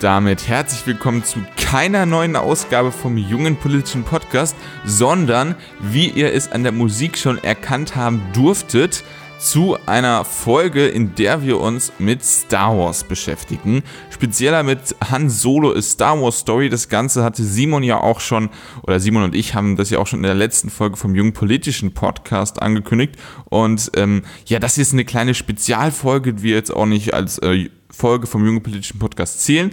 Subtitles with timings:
[0.00, 4.54] Damit herzlich willkommen zu keiner neuen Ausgabe vom jungen politischen Podcast,
[4.84, 9.04] sondern, wie ihr es an der Musik schon erkannt haben durftet,
[9.38, 13.82] zu einer Folge, in der wir uns mit Star Wars beschäftigen.
[14.10, 16.68] Spezieller mit Han Solo ist Star Wars Story.
[16.68, 18.50] Das Ganze hatte Simon ja auch schon,
[18.82, 21.32] oder Simon und ich haben das ja auch schon in der letzten Folge vom jungen
[21.32, 23.16] politischen Podcast angekündigt.
[23.46, 27.38] Und ähm, ja, das hier ist eine kleine Spezialfolge, die wir jetzt auch nicht als
[27.38, 29.72] äh, Folge vom jungen politischen Podcast zählen,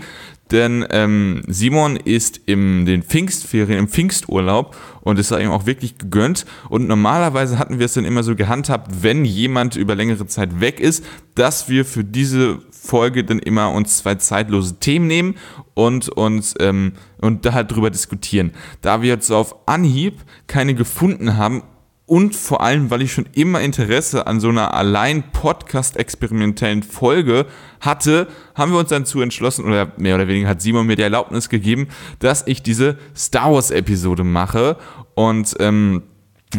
[0.51, 5.97] denn ähm, Simon ist in den Pfingstferien, im Pfingsturlaub und ist da ihm auch wirklich
[5.97, 6.45] gegönnt.
[6.69, 10.79] Und normalerweise hatten wir es dann immer so gehandhabt, wenn jemand über längere Zeit weg
[10.79, 11.03] ist,
[11.35, 15.35] dass wir für diese Folge dann immer uns zwei zeitlose Themen nehmen
[15.73, 18.51] und uns ähm, und da halt drüber diskutieren.
[18.81, 21.63] Da wir jetzt auf Anhieb keine gefunden haben
[22.05, 27.45] und vor allem, weil ich schon immer Interesse an so einer allein Podcast-experimentellen Folge
[27.79, 31.01] hatte, haben wir uns dann zu entschlossen, oder mehr oder weniger hat Simon mir die
[31.01, 31.87] Erlaubnis gegeben,
[32.19, 34.77] dass ich diese Star Wars-Episode mache.
[35.15, 36.03] Und ähm,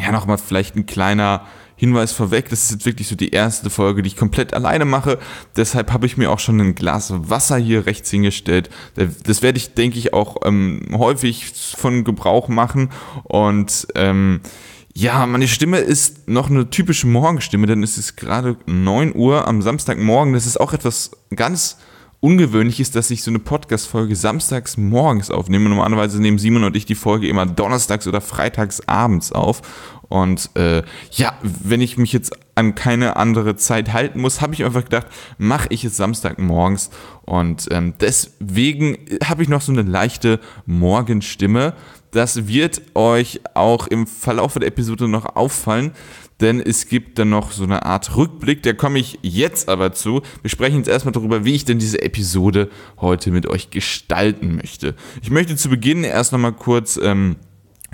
[0.00, 4.02] ja, nochmal vielleicht ein kleiner Hinweis vorweg, das ist jetzt wirklich so die erste Folge,
[4.02, 5.18] die ich komplett alleine mache.
[5.56, 8.70] Deshalb habe ich mir auch schon ein Glas Wasser hier rechts hingestellt.
[8.94, 12.90] Das werde ich, denke ich, auch ähm, häufig von Gebrauch machen.
[13.24, 14.40] Und ähm,
[14.96, 19.60] ja, meine Stimme ist noch eine typische Morgenstimme, denn es ist gerade 9 Uhr am
[19.60, 20.34] Samstagmorgen.
[20.34, 21.78] Das ist auch etwas ganz
[22.20, 25.68] Ungewöhnliches, dass ich so eine Podcast-Folge samstags morgens aufnehme.
[25.68, 29.60] Normalerweise nehmen Simon und ich die Folge immer donnerstags oder freitags abends auf.
[30.08, 34.64] Und äh, ja, wenn ich mich jetzt an keine andere Zeit halten muss, habe ich
[34.64, 36.88] einfach gedacht, mache ich es Samstagmorgens.
[37.26, 41.74] Und ähm, deswegen habe ich noch so eine leichte Morgenstimme.
[42.14, 45.90] Das wird euch auch im Verlauf der Episode noch auffallen,
[46.40, 50.22] denn es gibt dann noch so eine Art Rückblick, der komme ich jetzt aber zu.
[50.40, 52.70] Wir sprechen jetzt erstmal darüber, wie ich denn diese Episode
[53.00, 54.94] heute mit euch gestalten möchte.
[55.22, 57.34] Ich möchte zu Beginn erst nochmal kurz ähm,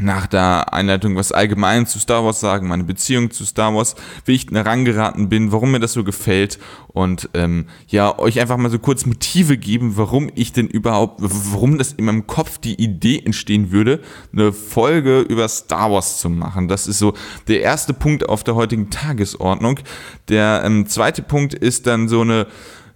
[0.01, 3.95] nach der Einleitung was allgemein zu Star Wars sagen, meine Beziehung zu Star Wars,
[4.25, 8.71] wie ich herangeraten bin, warum mir das so gefällt und ähm, ja, euch einfach mal
[8.71, 13.23] so kurz Motive geben, warum ich denn überhaupt, warum das in meinem Kopf die Idee
[13.25, 14.01] entstehen würde,
[14.33, 16.69] eine Folge über Star Wars zu machen.
[16.69, 17.15] Das ist so
[17.49, 19.81] der erste Punkt auf der heutigen Tagesordnung.
[20.29, 22.47] Der ähm, zweite Punkt ist dann so eine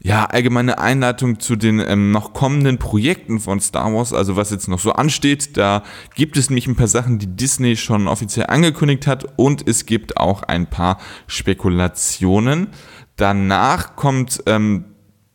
[0.06, 4.68] ja, allgemeine Einleitung zu den ähm, noch kommenden Projekten von Star Wars, also was jetzt
[4.68, 5.56] noch so ansteht.
[5.56, 5.82] Da
[6.14, 10.18] gibt es nämlich ein paar Sachen, die Disney schon offiziell angekündigt hat und es gibt
[10.18, 12.68] auch ein paar Spekulationen.
[13.16, 14.84] Danach kommt, ähm,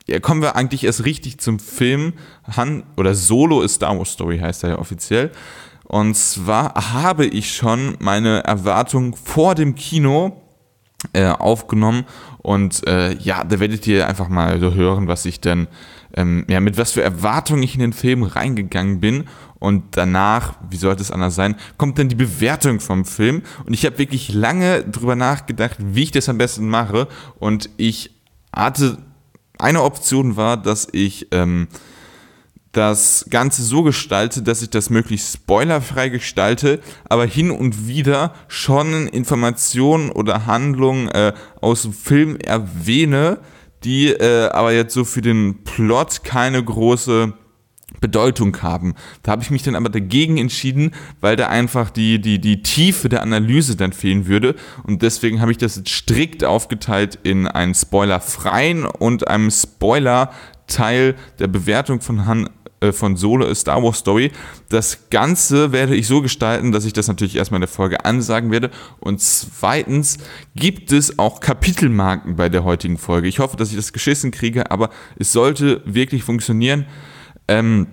[0.07, 2.13] ja, kommen wir eigentlich erst richtig zum Film
[2.55, 5.31] Han oder Solo ist Star Wars Story heißt er ja offiziell.
[5.85, 10.43] Und zwar habe ich schon meine Erwartung vor dem Kino
[11.13, 12.05] äh, aufgenommen
[12.49, 15.67] und äh, ja, da werdet ihr einfach mal so hören, was ich denn,
[16.15, 19.25] ähm, ja, mit was für Erwartungen ich in den Film reingegangen bin.
[19.59, 23.43] Und danach, wie sollte es anders sein, kommt dann die Bewertung vom Film.
[23.67, 27.07] Und ich habe wirklich lange drüber nachgedacht, wie ich das am besten mache.
[27.37, 28.15] Und ich
[28.51, 28.97] hatte,
[29.59, 31.67] eine Option war, dass ich ähm,
[32.71, 39.07] das Ganze so gestalte, dass ich das möglichst spoilerfrei gestalte, aber hin und wieder schon
[39.07, 43.39] Informationen oder Handlungen äh, aus dem Film erwähne,
[43.83, 47.33] die äh, aber jetzt so für den Plot keine große
[48.01, 48.93] Bedeutung haben.
[49.23, 50.91] Da habe ich mich dann aber dagegen entschieden,
[51.21, 54.55] weil da einfach die, die, die Tiefe der Analyse dann fehlen würde.
[54.83, 61.47] Und deswegen habe ich das jetzt strikt aufgeteilt in einen spoilerfreien und einem Spoiler-Teil der
[61.47, 62.49] Bewertung von Han
[62.91, 64.31] von Solo A Star Wars Story.
[64.69, 68.51] Das Ganze werde ich so gestalten, dass ich das natürlich erstmal in der Folge ansagen
[68.51, 68.71] werde.
[68.99, 70.17] Und zweitens
[70.55, 73.27] gibt es auch Kapitelmarken bei der heutigen Folge.
[73.27, 76.85] Ich hoffe, dass ich das geschissen kriege, aber es sollte wirklich funktionieren.
[77.47, 77.87] Ähm,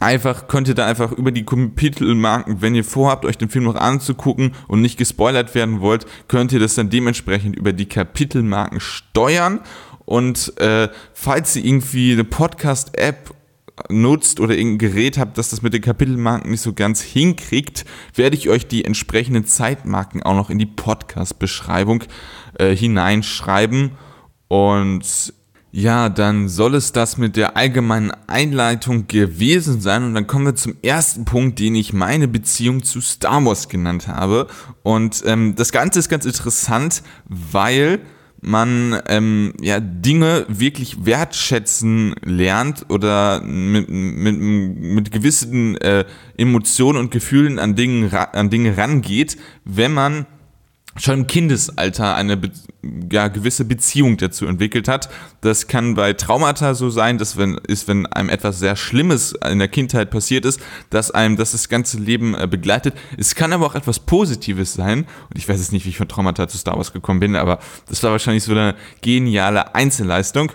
[0.00, 3.76] einfach könnt ihr da einfach über die Kapitelmarken, wenn ihr vorhabt, euch den Film noch
[3.76, 9.60] anzugucken und nicht gespoilert werden wollt, könnt ihr das dann dementsprechend über die Kapitelmarken steuern.
[10.06, 13.33] Und äh, falls ihr irgendwie eine Podcast-App
[13.88, 17.84] nutzt oder irgendein Gerät habt, das das mit den Kapitelmarken nicht so ganz hinkriegt,
[18.14, 22.04] werde ich euch die entsprechenden Zeitmarken auch noch in die Podcast-Beschreibung
[22.58, 23.92] äh, hineinschreiben.
[24.48, 25.34] Und
[25.72, 30.04] ja, dann soll es das mit der allgemeinen Einleitung gewesen sein.
[30.04, 34.06] Und dann kommen wir zum ersten Punkt, den ich meine Beziehung zu Star Wars genannt
[34.06, 34.46] habe.
[34.84, 37.98] Und ähm, das Ganze ist ganz interessant, weil
[38.44, 46.04] man ähm, ja Dinge wirklich wertschätzen lernt oder mit, mit, mit gewissen äh,
[46.36, 50.26] Emotionen und Gefühlen an Dinge, an Dinge rangeht, wenn man
[50.96, 52.40] schon im Kindesalter eine
[53.10, 55.08] ja, gewisse Beziehung dazu entwickelt hat.
[55.40, 59.58] Das kann bei Traumata so sein, dass wenn ist, wenn einem etwas sehr Schlimmes in
[59.58, 60.60] der Kindheit passiert ist,
[60.90, 62.94] dass einem das das ganze Leben äh, begleitet.
[63.16, 65.00] Es kann aber auch etwas Positives sein.
[65.00, 67.58] Und ich weiß jetzt nicht, wie ich von Traumata zu Star Wars gekommen bin, aber
[67.88, 70.52] das war wahrscheinlich so eine geniale Einzelleistung.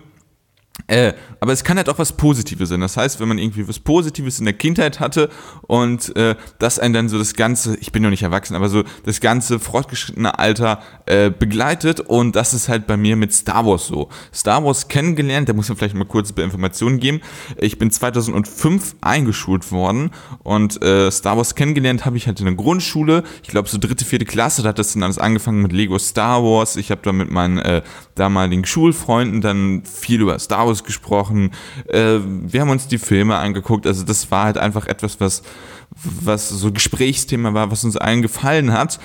[0.88, 2.82] Äh, aber es kann halt auch was Positives sein.
[2.82, 5.30] Das heißt, wenn man irgendwie was Positives in der Kindheit hatte
[5.68, 8.84] und äh, das einen dann so das ganze, ich bin noch nicht erwachsen, aber so
[9.06, 13.88] das ganze fortgeschrittene Alter äh, begleitet und das ist halt bei mir mit Star Wars
[13.88, 14.10] so.
[14.34, 17.22] Star Wars kennengelernt, da muss man vielleicht mal kurz Informationen geben.
[17.58, 20.12] Ich bin 2005 eingeschult worden
[20.44, 23.24] und äh, Star Wars kennengelernt habe ich halt in der Grundschule.
[23.44, 26.44] Ich glaube so dritte, vierte Klasse, da hat das dann alles angefangen mit Lego Star
[26.44, 26.76] Wars.
[26.76, 27.82] Ich habe da mit meinen äh,
[28.16, 31.52] damaligen Schulfreunden dann viel über Star Wars gesprochen.
[31.88, 33.86] Äh, wir haben uns die Filme angeguckt.
[33.88, 35.44] Also das war halt einfach etwas, was,
[35.92, 39.00] was so Gesprächsthema war, was uns allen gefallen hat.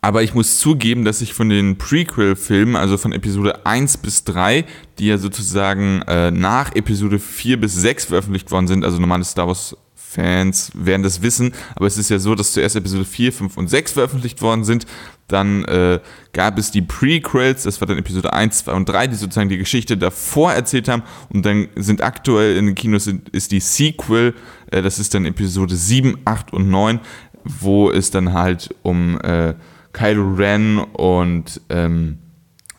[0.00, 4.64] Aber ich muss zugeben, dass ich von den Prequel-Filmen, also von Episode 1 bis 3,
[4.98, 9.46] die ja sozusagen äh, nach Episode 4 bis 6 veröffentlicht worden sind, also normale Star
[9.46, 13.56] Wars Fans werden das wissen, aber es ist ja so, dass zuerst Episode 4, 5
[13.56, 14.86] und 6 veröffentlicht worden sind.
[15.32, 16.00] Dann äh,
[16.32, 19.58] gab es die Prequels, das war dann Episode 1, 2 und 3, die sozusagen die
[19.58, 21.02] Geschichte davor erzählt haben.
[21.30, 24.34] Und dann sind aktuell in den Kinos ist die Sequel,
[24.70, 27.00] äh, das ist dann Episode 7, 8 und 9,
[27.44, 29.54] wo es dann halt um äh,
[29.92, 32.18] Kylo Ren und ähm,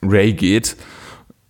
[0.03, 0.77] Ray geht.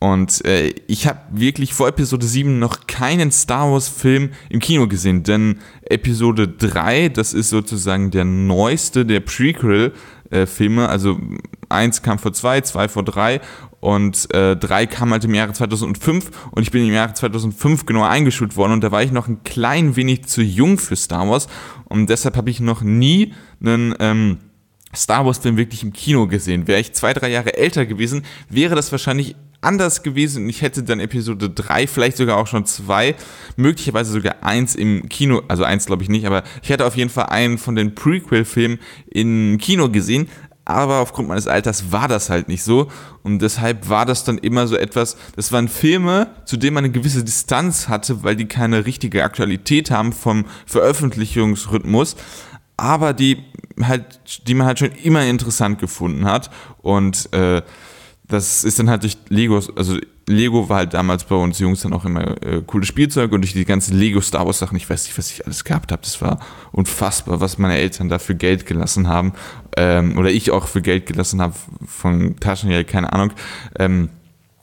[0.03, 5.23] Und äh, ich habe wirklich vor Episode 7 noch keinen Star Wars-Film im Kino gesehen,
[5.23, 9.21] denn Episode 3, das ist sozusagen der neueste der
[10.33, 10.89] Prequel-Filme.
[10.89, 11.19] also
[11.69, 13.41] 1 kam vor 2, 2 vor 3
[13.79, 18.03] und äh, 3 kam halt im Jahre 2005 und ich bin im Jahre 2005 genau
[18.03, 21.47] eingeschult worden und da war ich noch ein klein wenig zu jung für Star Wars
[21.85, 23.95] und deshalb habe ich noch nie einen.
[23.99, 24.37] Ähm,
[24.95, 26.67] Star Wars-Film wirklich im Kino gesehen.
[26.67, 30.83] Wäre ich zwei, drei Jahre älter gewesen, wäre das wahrscheinlich anders gewesen und ich hätte
[30.83, 33.15] dann Episode 3, vielleicht sogar auch schon 2,
[33.55, 37.09] möglicherweise sogar eins im Kino, also eins glaube ich nicht, aber ich hätte auf jeden
[37.09, 38.79] Fall einen von den Prequel-Filmen
[39.11, 40.27] im Kino gesehen,
[40.65, 42.89] aber aufgrund meines Alters war das halt nicht so
[43.21, 46.93] und deshalb war das dann immer so etwas, das waren Filme, zu denen man eine
[46.93, 52.15] gewisse Distanz hatte, weil die keine richtige Aktualität haben vom Veröffentlichungsrhythmus,
[52.77, 53.43] aber die
[53.81, 56.49] halt, die man halt schon immer interessant gefunden hat
[56.81, 57.61] und äh,
[58.25, 59.97] das ist dann halt durch Lego, also
[60.27, 63.53] Lego war halt damals bei uns Jungs dann auch immer äh, cooles Spielzeug und durch
[63.53, 66.21] die ganzen Lego Star Wars Sachen, ich weiß nicht, was ich alles gehabt habe, das
[66.21, 66.39] war
[66.71, 69.33] unfassbar, was meine Eltern dafür Geld gelassen haben
[69.75, 71.53] ähm, oder ich auch für Geld gelassen habe
[71.85, 73.33] von Taschengeld, keine Ahnung.
[73.77, 74.09] Ähm,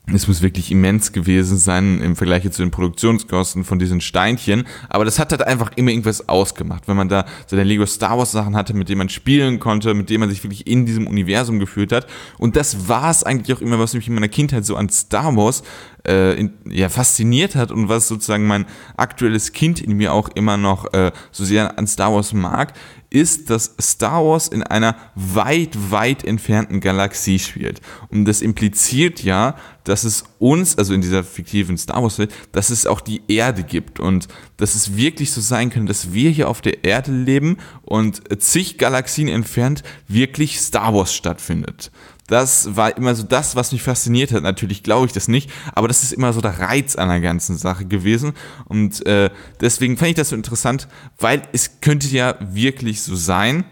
[0.07, 4.65] es muss wirklich immens gewesen sein im Vergleich zu den Produktionskosten von diesen Steinchen.
[4.89, 6.87] Aber das hat halt einfach immer irgendwas ausgemacht.
[6.87, 10.09] Wenn man da seine Lego Star Wars Sachen hatte, mit denen man spielen konnte, mit
[10.09, 12.07] denen man sich wirklich in diesem Universum gefühlt hat.
[12.37, 15.35] Und das war es eigentlich auch immer, was mich in meiner Kindheit so an Star
[15.35, 15.63] Wars
[16.05, 18.65] äh, in, ja, fasziniert hat und was sozusagen mein
[18.97, 22.73] aktuelles Kind in mir auch immer noch äh, so sehr an Star Wars mag,
[23.11, 27.81] ist, dass Star Wars in einer weit, weit entfernten Galaxie spielt.
[28.09, 32.85] Und das impliziert ja, dass es uns, also in dieser fiktiven Star Wars-Welt, dass es
[32.85, 36.61] auch die Erde gibt und dass es wirklich so sein kann, dass wir hier auf
[36.61, 41.91] der Erde leben und zig Galaxien entfernt wirklich Star Wars stattfindet.
[42.31, 44.43] Das war immer so das, was mich fasziniert hat.
[44.43, 47.57] Natürlich glaube ich das nicht, aber das ist immer so der Reiz an der ganzen
[47.57, 48.31] Sache gewesen.
[48.65, 50.87] Und äh, deswegen fand ich das so interessant,
[51.19, 53.65] weil es könnte ja wirklich so sein.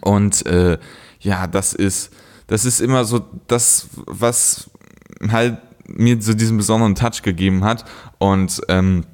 [0.00, 0.78] Und äh,
[1.18, 2.12] ja, das ist,
[2.46, 4.70] das ist immer so das, was
[5.30, 7.84] halt mir so diesen besonderen Touch gegeben hat.
[8.18, 9.04] Und ähm,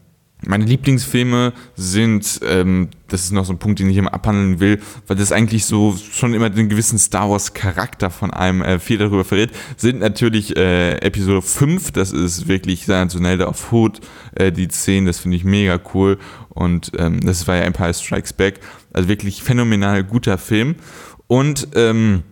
[0.47, 4.81] meine Lieblingsfilme sind, ähm, das ist noch so ein Punkt, den ich immer abhandeln will,
[5.09, 8.99] weil das eigentlich so schon immer den gewissen Star Wars Charakter von einem äh, viel
[8.99, 14.01] darüber verrät, sind natürlich äh, Episode 5, das ist wirklich sensationell, auf Hood,
[14.37, 16.19] äh, die Szenen, das finde ich mega cool.
[16.51, 18.61] Und ähm, das war ja Empire Strikes Back,
[18.93, 20.77] also wirklich phänomenal guter Film.
[21.27, 22.23] Und ähm,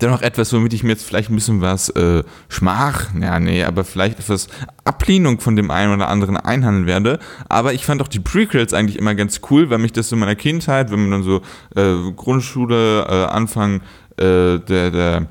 [0.00, 3.84] dennoch etwas, womit ich mir jetzt vielleicht ein bisschen was äh, Schmach, ja, nee, aber
[3.84, 4.48] vielleicht etwas
[4.84, 7.18] Ablehnung von dem einen oder anderen einhandeln werde.
[7.48, 10.36] Aber ich fand auch die Prequels eigentlich immer ganz cool, weil mich das in meiner
[10.36, 11.40] Kindheit, wenn man dann so
[11.74, 13.80] äh, Grundschule, äh, Anfang
[14.18, 15.26] äh, der, der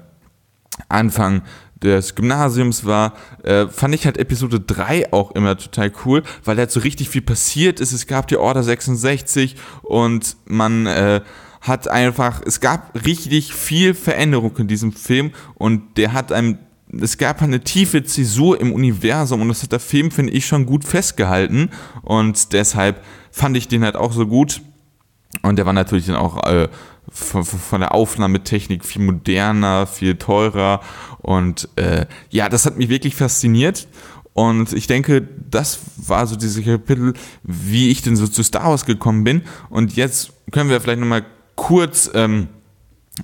[0.89, 1.41] Anfang
[1.81, 6.61] des Gymnasiums war, äh, fand ich halt Episode 3 auch immer total cool, weil da
[6.61, 7.91] halt so richtig viel passiert ist.
[7.91, 11.21] Es gab die Order 66 und man äh,
[11.67, 16.57] hat einfach, es gab richtig viel Veränderung in diesem Film und der hat einem,
[16.91, 20.65] es gab eine tiefe Zäsur im Universum und das hat der Film, finde ich, schon
[20.65, 21.69] gut festgehalten
[22.01, 24.61] und deshalb fand ich den halt auch so gut
[25.41, 26.67] und der war natürlich dann auch äh,
[27.09, 30.81] von, von, der Aufnahmetechnik viel moderner, viel teurer.
[31.19, 33.87] Und äh, ja, das hat mich wirklich fasziniert.
[34.33, 38.85] Und ich denke, das war so diese Kapitel, wie ich denn so zu Star Wars
[38.85, 39.43] gekommen bin.
[39.69, 41.25] Und jetzt können wir vielleicht nochmal
[41.65, 42.49] kurz ähm,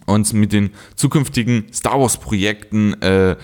[0.08, 3.36] uns mit den zukünftigen Star Wars-Projekten äh,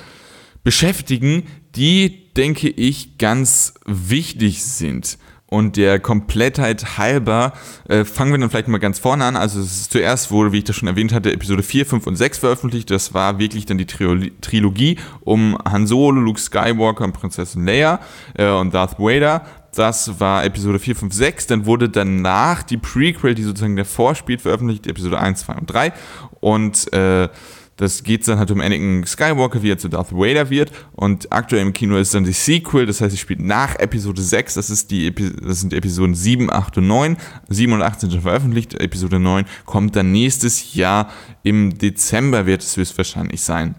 [0.63, 1.43] beschäftigen,
[1.75, 5.19] die, denke ich, ganz wichtig sind.
[5.49, 7.53] Und der Komplettheit halber
[7.87, 9.37] äh, fangen wir dann vielleicht mal ganz vorne an.
[9.37, 12.91] Also zuerst wurde, wie ich das schon erwähnt hatte, Episode 4, 5 und 6 veröffentlicht.
[12.91, 18.01] Das war wirklich dann die Trilogie um Han Solo, Luke Skywalker und Prinzessin Leia
[18.37, 19.45] äh, und Darth Vader.
[19.73, 21.47] Das war Episode 4, 5, 6.
[21.47, 25.93] Dann wurde danach die Prequel, die sozusagen davor spielt, veröffentlicht, Episode 1, 2 und 3.
[26.41, 27.29] Und äh,
[27.77, 30.71] das geht dann halt um Anakin Skywalker, wie er zu Darth Vader wird.
[30.93, 34.55] Und aktuell im Kino ist dann die Sequel, das heißt, es spielt nach Episode 6.
[34.55, 37.17] Das, ist die, das sind Episoden 7, 8 und 9.
[37.49, 38.73] 7 und 8 sind schon veröffentlicht.
[38.73, 41.11] Episode 9 kommt dann nächstes Jahr
[41.43, 43.75] im Dezember, wird es höchstwahrscheinlich sein.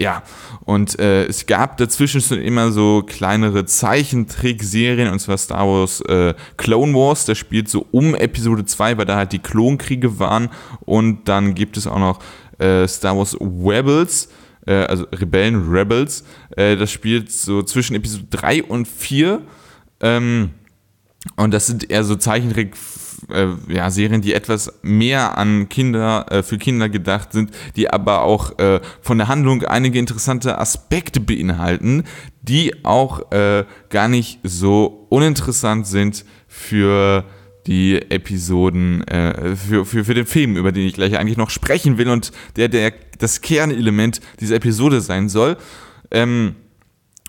[0.00, 0.22] Ja,
[0.64, 6.34] und äh, es gab dazwischen schon immer so kleinere Zeichentrickserien, und zwar Star Wars äh,
[6.56, 10.50] Clone Wars, das spielt so um Episode 2, weil da halt die Klonkriege waren.
[10.80, 12.20] Und dann gibt es auch noch
[12.86, 14.28] Star Wars Rebels,
[14.66, 16.24] äh, also Rebellen, Rebels.
[16.56, 19.42] Äh, das spielt so zwischen Episode 3 und 4.
[20.00, 20.50] Ähm,
[21.36, 22.76] und das sind eher so Zeichentrick
[23.30, 28.22] äh, ja, Serien, die etwas mehr an Kinder, äh, für Kinder gedacht sind, die aber
[28.22, 32.04] auch äh, von der Handlung einige interessante Aspekte beinhalten,
[32.42, 37.24] die auch äh, gar nicht so uninteressant sind für
[37.68, 41.98] die Episoden äh, für, für, für den Film, über den ich gleich eigentlich noch sprechen
[41.98, 45.58] will und der, der das Kernelement dieser Episode sein soll.
[46.10, 46.56] Ähm,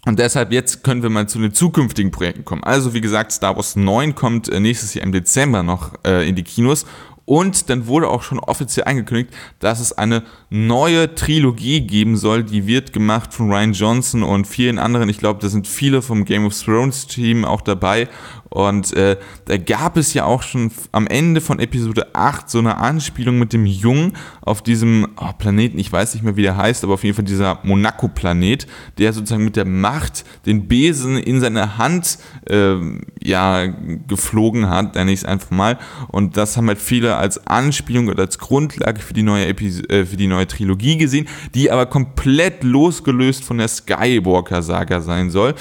[0.06, 2.64] und deshalb jetzt können wir mal zu den zukünftigen Projekten kommen.
[2.64, 6.36] Also wie gesagt, Star Wars 9 kommt äh, nächstes Jahr im Dezember noch äh, in
[6.36, 6.86] die Kinos
[7.30, 12.44] und dann wurde auch schon offiziell angekündigt, dass es eine neue Trilogie geben soll.
[12.44, 15.10] Die wird gemacht von Ryan Johnson und vielen anderen.
[15.10, 18.08] Ich glaube, da sind viele vom Game of Thrones Team auch dabei.
[18.50, 22.78] Und äh, da gab es ja auch schon am Ende von Episode 8 so eine
[22.78, 26.84] Anspielung mit dem Jungen auf diesem oh, Planeten, ich weiß nicht mehr, wie der heißt,
[26.84, 28.66] aber auf jeden Fall dieser Monaco-Planet,
[28.98, 32.18] der sozusagen mit der Macht den Besen in seine Hand
[32.50, 32.76] äh,
[33.22, 33.68] ja,
[34.08, 35.78] geflogen hat, nenne ich es einfach mal.
[36.08, 40.06] Und das haben halt viele als Anspielung oder als Grundlage für die neue, Epis äh,
[40.06, 45.56] für die neue Trilogie gesehen, die aber komplett losgelöst von der Skywalker-Saga sein soll.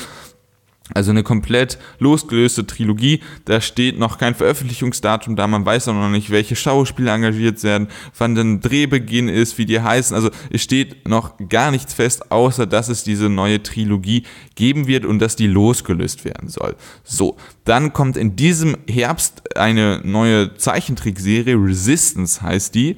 [0.95, 3.21] Also eine komplett losgelöste Trilogie.
[3.45, 5.47] Da steht noch kein Veröffentlichungsdatum da.
[5.47, 9.81] Man weiß auch noch nicht, welche Schauspieler engagiert werden, wann der Drehbeginn ist, wie die
[9.81, 10.15] heißen.
[10.15, 15.05] Also es steht noch gar nichts fest, außer dass es diese neue Trilogie geben wird
[15.05, 16.75] und dass die losgelöst werden soll.
[17.05, 21.55] So, dann kommt in diesem Herbst eine neue Zeichentrickserie.
[21.55, 22.97] Resistance heißt die.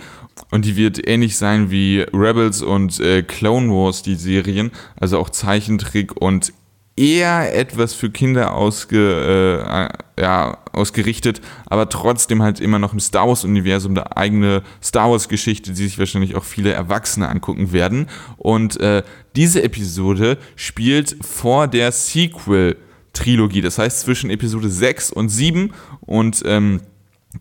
[0.51, 4.71] Und die wird ähnlich sein wie Rebels und äh, Clone Wars, die Serien.
[4.99, 6.53] Also auch Zeichentrick und
[7.01, 9.89] eher etwas für Kinder ausge,
[10.19, 15.71] äh, ja, ausgerichtet, aber trotzdem halt immer noch im Star Wars-Universum eine eigene Star Wars-Geschichte,
[15.71, 18.07] die sich wahrscheinlich auch viele Erwachsene angucken werden.
[18.37, 19.03] Und äh,
[19.35, 26.83] diese Episode spielt vor der Sequel-Trilogie, das heißt zwischen Episode 6 und 7 und ähm,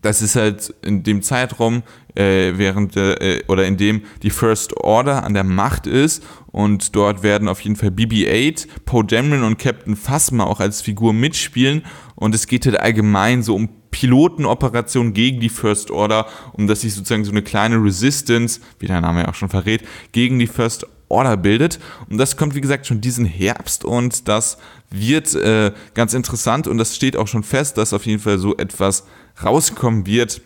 [0.02, 1.82] das ist halt in dem Zeitraum,
[2.14, 7.22] äh, während äh, oder in dem die First Order an der Macht ist und dort
[7.22, 11.82] werden auf jeden Fall BB-8, Poe Dameron und Captain Phasma auch als Figur mitspielen
[12.14, 16.94] und es geht halt allgemein so um Pilotenoperationen gegen die First Order, um dass sich
[16.94, 20.86] sozusagen so eine kleine Resistance, wie der Name ja auch schon verrät, gegen die First
[21.08, 21.80] Order bildet.
[22.08, 24.58] Und das kommt, wie gesagt, schon diesen Herbst und das
[24.90, 28.56] wird äh, ganz interessant und das steht auch schon fest, dass auf jeden Fall so
[28.56, 29.04] etwas
[29.42, 30.40] rauskommen wird.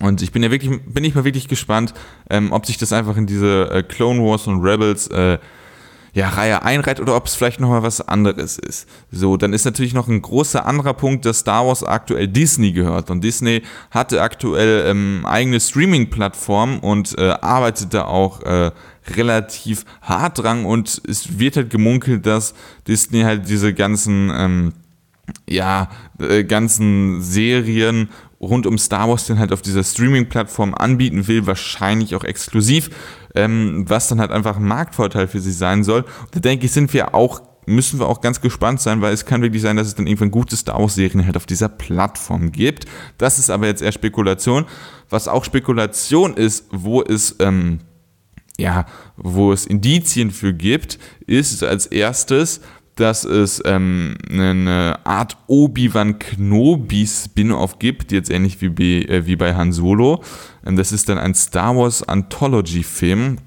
[0.00, 1.94] Und ich bin ja wirklich, bin ich mal wirklich gespannt,
[2.30, 5.38] ähm, ob sich das einfach in diese äh, Clone Wars und Rebels äh,
[6.14, 8.88] ja, Reihe einreiht oder ob es vielleicht nochmal was anderes ist.
[9.10, 13.10] So, dann ist natürlich noch ein großer anderer Punkt, dass Star Wars aktuell Disney gehört.
[13.10, 18.70] Und Disney hatte aktuell ähm, eigene Streaming-Plattform und äh, arbeitet da auch äh,
[19.16, 20.64] relativ hart dran.
[20.64, 22.54] Und es wird halt gemunkelt, dass
[22.86, 24.72] Disney halt diese ganzen ähm,
[25.48, 28.08] ja, äh, ganzen Serien
[28.44, 32.90] rund um Star Wars dann halt auf dieser Streaming-Plattform anbieten will, wahrscheinlich auch exklusiv,
[33.34, 36.04] ähm, was dann halt einfach ein Marktvorteil für sie sein soll.
[36.32, 39.42] Da denke ich, sind wir auch müssen wir auch ganz gespannt sein, weil es kann
[39.42, 42.86] wirklich sein, dass es dann irgendwann gute Star Wars-Serien halt auf dieser Plattform gibt.
[43.18, 44.66] Das ist aber jetzt eher Spekulation.
[45.08, 47.80] Was auch Spekulation ist, wo es, ähm,
[48.58, 48.86] ja,
[49.16, 52.60] wo es Indizien für gibt, ist als erstes,
[52.96, 59.36] dass es ähm, eine Art Obi-Wan Kenobi Spin-off gibt, jetzt ähnlich wie bei, äh, wie
[59.36, 60.22] bei Han Solo.
[60.64, 63.38] Ähm, das ist dann ein Star Wars Anthology Film.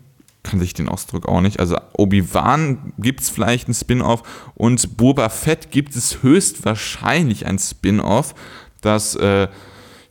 [0.44, 1.60] Kann sich den Ausdruck auch nicht.
[1.60, 4.24] Also Obi-Wan gibt es vielleicht ein Spin-off
[4.56, 8.34] und Boba Fett gibt es höchstwahrscheinlich ein Spin-off,
[8.82, 9.48] das äh,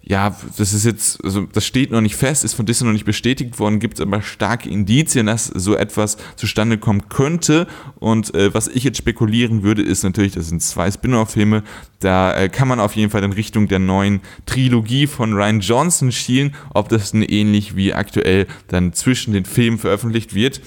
[0.09, 3.05] ja, das ist jetzt, also das steht noch nicht fest, ist von Disney noch nicht
[3.05, 7.67] bestätigt worden, gibt es aber starke Indizien, dass so etwas zustande kommen könnte.
[7.99, 11.65] Und äh, was ich jetzt spekulieren würde, ist natürlich, das sind zwei Spin-off-Filme,
[11.99, 16.13] da äh, kann man auf jeden Fall in Richtung der neuen Trilogie von Ryan Johnson
[16.13, 20.61] schielen, ob das dann ähnlich wie aktuell dann zwischen den Filmen veröffentlicht wird.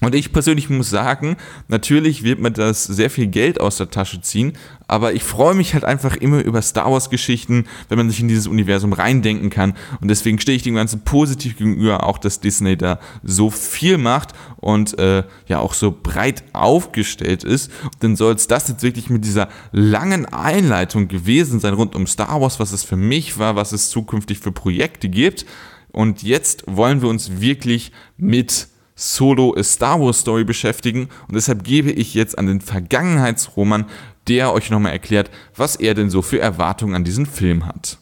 [0.00, 1.36] Und ich persönlich muss sagen,
[1.68, 4.52] natürlich wird mir das sehr viel Geld aus der Tasche ziehen,
[4.88, 8.28] aber ich freue mich halt einfach immer über Star Wars Geschichten, wenn man sich in
[8.28, 9.74] dieses Universum reindenken kann.
[10.00, 14.34] Und deswegen stehe ich dem Ganzen positiv gegenüber, auch dass Disney da so viel macht
[14.56, 17.70] und äh, ja auch so breit aufgestellt ist.
[18.00, 22.40] Dann soll es das jetzt wirklich mit dieser langen Einleitung gewesen sein rund um Star
[22.40, 25.46] Wars, was es für mich war, was es zukünftig für Projekte gibt.
[25.92, 31.64] Und jetzt wollen wir uns wirklich mit Solo A Star Wars Story beschäftigen und deshalb
[31.64, 33.86] gebe ich jetzt an den Vergangenheitsroman,
[34.28, 37.98] der euch nochmal erklärt, was er denn so für Erwartungen an diesen Film hat.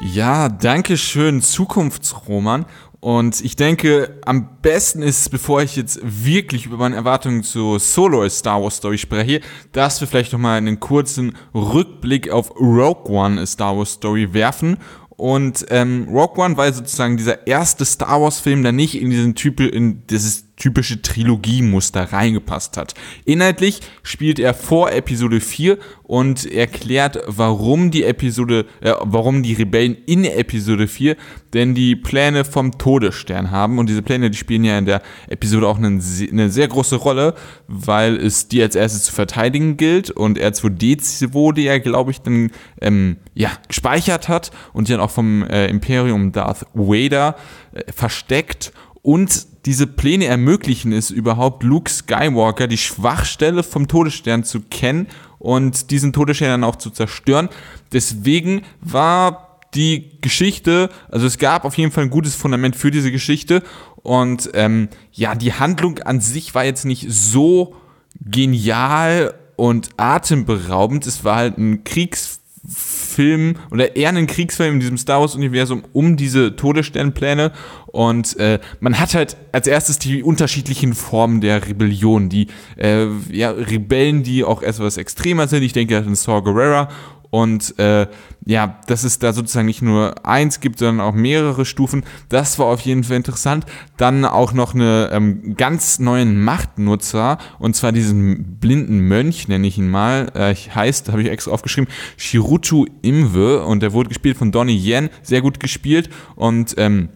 [0.00, 2.66] Ja, danke schön, Zukunftsroman.
[3.02, 7.76] Und ich denke, am besten ist es, bevor ich jetzt wirklich über meine Erwartungen zu
[7.80, 9.40] Solo Star Wars Story spreche,
[9.72, 14.78] dass wir vielleicht nochmal einen kurzen Rückblick auf Rogue One Star Wars Story werfen.
[15.16, 19.34] Und ähm, Rogue One war sozusagen dieser erste Star Wars Film, der nicht in diesen
[19.34, 22.94] Typ, in dieses typische Trilogiemuster reingepasst hat.
[23.24, 29.96] Inhaltlich spielt er vor Episode 4 und erklärt, warum die Episode, äh, warum die Rebellen
[30.06, 31.16] in Episode 4
[31.54, 33.78] denn die Pläne vom Todesstern haben.
[33.78, 37.34] Und diese Pläne, die spielen ja in der Episode auch eine, eine sehr große Rolle,
[37.66, 42.50] weil es die als erstes zu verteidigen gilt und R2D2 wurde ja, glaube ich, dann
[42.80, 47.36] ähm, ja, gespeichert hat und dann auch vom äh, Imperium Darth Vader
[47.72, 48.72] äh, versteckt
[49.02, 55.06] und diese Pläne ermöglichen es überhaupt Luke Skywalker die Schwachstelle vom Todesstern zu kennen
[55.38, 57.48] und diesen Todesstern dann auch zu zerstören.
[57.92, 63.10] Deswegen war die Geschichte, also es gab auf jeden Fall ein gutes Fundament für diese
[63.10, 63.62] Geschichte
[63.96, 67.76] und ähm, ja, die Handlung an sich war jetzt nicht so
[68.20, 71.06] genial und atemberaubend.
[71.06, 76.16] Es war halt ein Kriegs Film oder eher einen Kriegsfilm in diesem Star Wars-Universum um
[76.16, 77.52] diese Todessternpläne.
[77.86, 82.28] Und äh, man hat halt als erstes die unterschiedlichen Formen der Rebellion.
[82.28, 82.46] Die
[82.76, 85.62] äh, ja, Rebellen, die auch etwas extremer sind.
[85.62, 86.88] Ich denke an Saw Gerrera
[87.32, 88.08] und äh,
[88.44, 92.66] ja, dass es da sozusagen nicht nur eins gibt, sondern auch mehrere Stufen, das war
[92.66, 93.64] auf jeden Fall interessant.
[93.96, 99.78] Dann auch noch eine ähm, ganz neuen Machtnutzer, und zwar diesen blinden Mönch, nenne ich
[99.78, 100.30] ihn mal.
[100.34, 105.08] Äh, heißt, habe ich extra aufgeschrieben, Shirutu Imwe, und der wurde gespielt von Donnie Yen,
[105.22, 106.10] sehr gut gespielt.
[106.36, 107.08] Und ähm,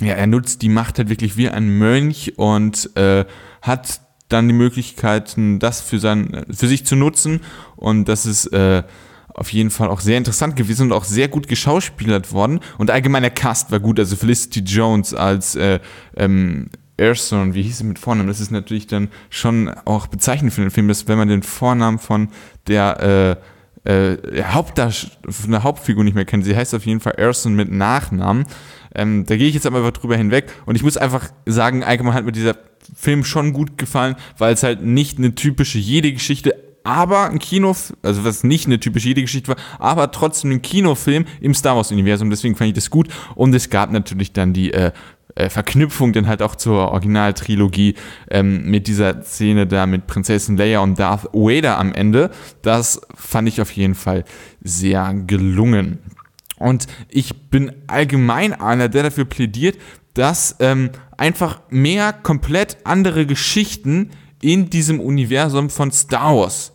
[0.00, 3.26] ja, er nutzt die Macht halt wirklich wie ein Mönch und äh,
[3.60, 4.00] hat
[4.30, 7.40] dann die Möglichkeiten, das für, sein, für sich zu nutzen.
[7.76, 8.82] Und das ist äh,
[9.38, 12.58] auf jeden Fall auch sehr interessant gewesen und auch sehr gut geschauspielert worden.
[12.76, 14.00] Und allgemein der Cast war gut.
[14.00, 15.78] Also Felicity Jones als äh,
[16.16, 18.26] ähm, Erson, wie hieß sie mit Vornamen?
[18.26, 22.00] Das ist natürlich dann schon auch bezeichnend für den Film, dass wenn man den Vornamen
[22.00, 22.30] von
[22.66, 23.38] der
[23.86, 24.42] äh, äh,
[25.28, 26.44] von der Hauptfigur nicht mehr kennt.
[26.44, 28.44] Sie heißt auf jeden Fall Erson mit Nachnamen.
[28.92, 32.24] Ähm, da gehe ich jetzt aber drüber hinweg und ich muss einfach sagen, allgemein hat
[32.24, 32.56] mir dieser
[32.96, 36.56] Film schon gut gefallen, weil es halt nicht eine typische jede Geschichte
[36.88, 41.52] aber ein Kino, also was nicht eine typische Jedi-Geschichte war, aber trotzdem ein Kinofilm im
[41.52, 42.30] Star Wars-Universum.
[42.30, 43.08] Deswegen fand ich das gut.
[43.34, 44.92] Und es gab natürlich dann die äh,
[45.34, 47.94] äh, Verknüpfung dann halt auch zur Originaltrilogie
[48.30, 52.30] ähm, mit dieser Szene da mit Prinzessin Leia und Darth Vader am Ende.
[52.62, 54.24] Das fand ich auf jeden Fall
[54.62, 55.98] sehr gelungen.
[56.56, 59.76] Und ich bin allgemein einer, der dafür plädiert,
[60.14, 64.08] dass ähm, einfach mehr komplett andere Geschichten
[64.40, 66.72] in diesem Universum von Star Wars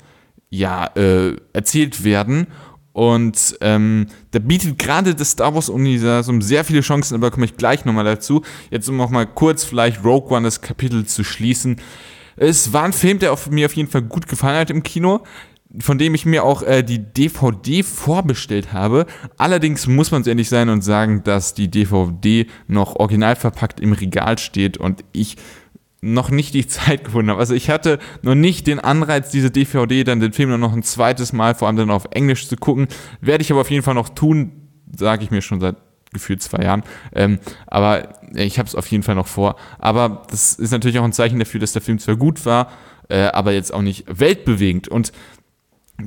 [0.54, 2.48] ja, äh, erzählt werden.
[2.92, 7.86] Und ähm, da bietet gerade das Star Wars-Universum sehr viele Chancen, aber komme ich gleich
[7.86, 8.44] nochmal dazu.
[8.70, 11.78] Jetzt um nochmal kurz vielleicht Rogue One das Kapitel zu schließen.
[12.36, 15.24] Es war ein Film, der auf, mir auf jeden Fall gut gefallen hat im Kino,
[15.80, 19.08] von dem ich mir auch äh, die DVD vorbestellt habe.
[19.38, 23.94] Allerdings muss man es ehrlich sein und sagen, dass die DVD noch original verpackt im
[23.94, 25.38] Regal steht und ich
[26.04, 27.40] noch nicht die Zeit gefunden habe.
[27.40, 31.32] Also ich hatte noch nicht den Anreiz, diese DVD dann den Film noch ein zweites
[31.32, 32.88] Mal, vor allem dann auf Englisch zu gucken.
[33.22, 34.52] Werde ich aber auf jeden Fall noch tun,
[34.96, 35.78] sage ich mir schon seit
[36.12, 36.84] gefühlt zwei Jahren.
[37.16, 39.56] Ähm, aber ich habe es auf jeden Fall noch vor.
[39.80, 42.70] Aber das ist natürlich auch ein Zeichen dafür, dass der Film zwar gut war,
[43.08, 44.90] äh, aber jetzt auch nicht weltbewegend.
[44.90, 45.14] Und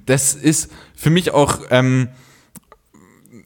[0.05, 2.09] das ist für mich auch ähm,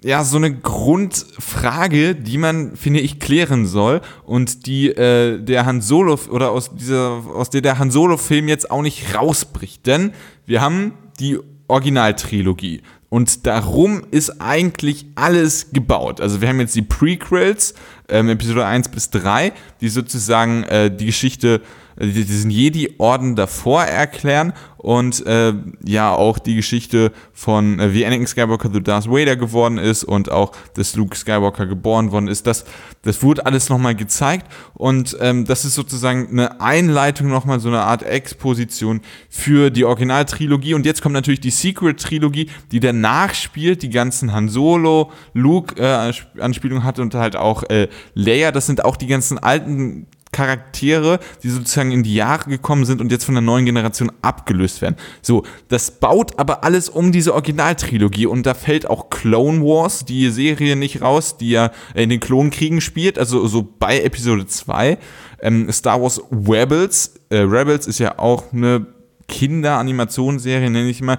[0.03, 5.81] ja so eine Grundfrage, die man, finde ich, klären soll und die äh, der Han
[5.81, 10.13] Solo oder aus dieser aus der der Han Solo Film jetzt auch nicht rausbricht, denn
[10.47, 12.83] wir haben die Originaltrilogie.
[13.09, 16.21] Und darum ist eigentlich alles gebaut.
[16.21, 17.75] Also wir haben jetzt die Prequels,
[18.09, 21.61] ähm, Episode 1 bis 3, die sozusagen äh, die Geschichte
[22.01, 25.53] diesen Jedi-Orden davor erklären und äh,
[25.85, 30.31] ja auch die Geschichte von äh, wie Anakin Skywalker The Darth Vader geworden ist und
[30.31, 32.47] auch, dass Luke Skywalker geboren worden ist.
[32.47, 32.65] Das,
[33.03, 37.83] das wurde alles nochmal gezeigt und ähm, das ist sozusagen eine Einleitung nochmal, so eine
[37.83, 43.91] Art Exposition für die Originaltrilogie und jetzt kommt natürlich die Secret-Trilogie, die danach spielt, die
[43.91, 48.97] ganzen Han Solo, Luke äh, Anspielungen hat und halt auch äh, Leia, das sind auch
[48.97, 53.43] die ganzen alten Charaktere, die sozusagen in die Jahre gekommen sind und jetzt von der
[53.43, 54.97] neuen Generation abgelöst werden.
[55.23, 60.31] So, das baut aber alles um diese Originaltrilogie und da fällt auch Clone Wars, die
[60.31, 64.99] Serie nicht raus, die ja in den Klonkriegen spielt, also so bei Episode 2.
[65.43, 68.87] Ähm, Star Wars Rebels, äh, Rebels ist ja auch eine
[69.27, 71.19] Kinderanimationsserie, nenne ich mal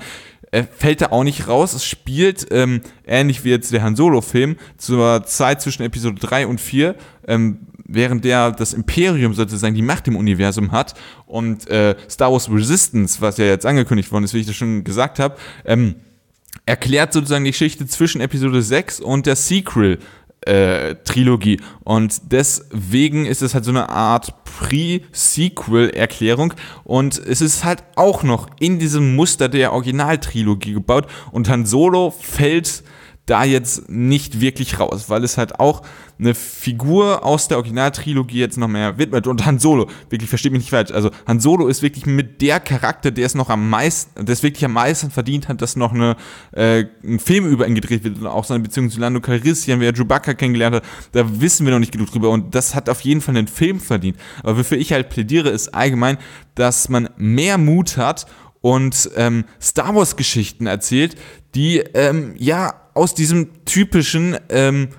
[0.52, 1.74] äh, fällt da auch nicht raus.
[1.74, 6.60] Es spielt, ähm, ähnlich wie jetzt der Han Solo-Film, zur Zeit zwischen Episode 3 und
[6.60, 6.96] 4,
[7.28, 10.94] ähm, während der das Imperium sozusagen die Macht im Universum hat
[11.26, 14.84] und äh, Star Wars Resistance, was ja jetzt angekündigt worden ist, wie ich das schon
[14.84, 15.96] gesagt habe, ähm,
[16.66, 20.00] erklärt sozusagen die Geschichte zwischen Episode 6 und der Sequel
[20.46, 21.60] äh, Trilogie.
[21.84, 26.54] Und deswegen ist es halt so eine Art Pre-Sequel-Erklärung.
[26.84, 31.08] Und es ist halt auch noch in diesem Muster der Originaltrilogie gebaut.
[31.32, 32.84] Und Han Solo fällt
[33.32, 35.84] da jetzt nicht wirklich raus, weil es halt auch
[36.20, 39.26] eine Figur aus der Originaltrilogie jetzt noch mehr widmet.
[39.26, 42.60] Und Han Solo, wirklich versteht mich nicht falsch, also Han Solo ist wirklich mit der
[42.60, 45.94] Charakter, der es noch am meisten, der es wirklich am meisten verdient hat, dass noch
[45.94, 46.18] eine,
[46.52, 48.18] äh, ein Film über ihn gedreht wird.
[48.18, 51.80] Und auch seine Beziehung zu Lando Calrissian, wer Chewbacca kennengelernt hat, da wissen wir noch
[51.80, 52.30] nicht genug drüber.
[52.32, 54.18] Und das hat auf jeden Fall einen Film verdient.
[54.44, 56.18] Aber wofür ich halt plädiere, ist allgemein,
[56.56, 58.26] dass man mehr Mut hat
[58.62, 61.16] und ähm, Star Wars Geschichten erzählt,
[61.56, 64.90] die ähm, ja aus diesem typischen, ähm,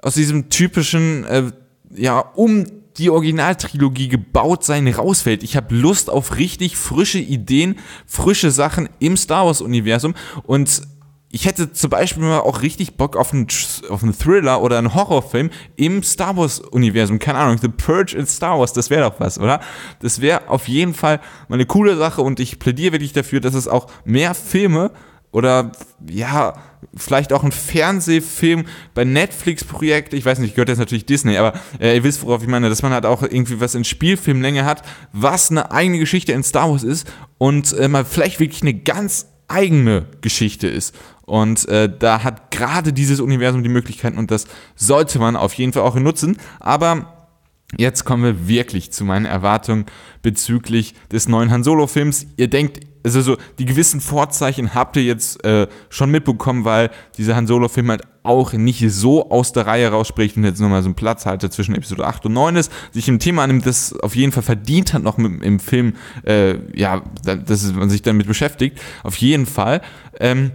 [0.00, 1.50] aus diesem typischen, äh,
[1.94, 5.42] ja, um die Originaltrilogie gebaut sein rausfällt.
[5.42, 7.76] Ich habe Lust auf richtig frische Ideen,
[8.06, 10.82] frische Sachen im Star Wars-Universum und
[11.34, 13.48] ich hätte zum Beispiel mal auch richtig Bock auf einen,
[13.88, 17.18] auf einen Thriller oder einen Horrorfilm im Star Wars-Universum.
[17.18, 19.58] Keine Ahnung, The Purge in Star Wars, das wäre doch was, oder?
[19.98, 23.54] Das wäre auf jeden Fall mal eine coole Sache und ich plädiere wirklich dafür, dass
[23.54, 24.92] es auch mehr Filme
[25.32, 25.72] oder
[26.08, 26.54] ja,
[26.94, 31.96] vielleicht auch ein Fernsehfilm bei Netflix-Projekt, ich weiß nicht, gehört jetzt natürlich Disney, aber äh,
[31.96, 35.50] ihr wisst, worauf ich meine, dass man halt auch irgendwie was in Spielfilmlänge hat, was
[35.50, 40.06] eine eigene Geschichte in Star Wars ist und äh, mal vielleicht wirklich eine ganz eigene
[40.20, 40.94] Geschichte ist.
[41.26, 45.72] Und äh, da hat gerade dieses Universum die Möglichkeiten und das sollte man auf jeden
[45.72, 46.36] Fall auch nutzen.
[46.60, 47.10] Aber
[47.76, 49.86] Jetzt kommen wir wirklich zu meinen Erwartungen
[50.22, 52.26] bezüglich des neuen Han Solo-Films.
[52.36, 57.36] Ihr denkt, also so, die gewissen Vorzeichen habt ihr jetzt äh, schon mitbekommen, weil dieser
[57.36, 60.94] Han Solo-Film halt auch nicht so aus der Reihe rausspricht und jetzt nochmal so ein
[60.94, 64.42] Platzhalter zwischen Episode 8 und 9 ist, sich ein Thema annimmt, das auf jeden Fall
[64.42, 68.80] verdient hat, noch mit, im Film, äh, ja, dass man sich damit beschäftigt.
[69.02, 69.82] Auf jeden Fall.
[70.18, 70.52] Ähm,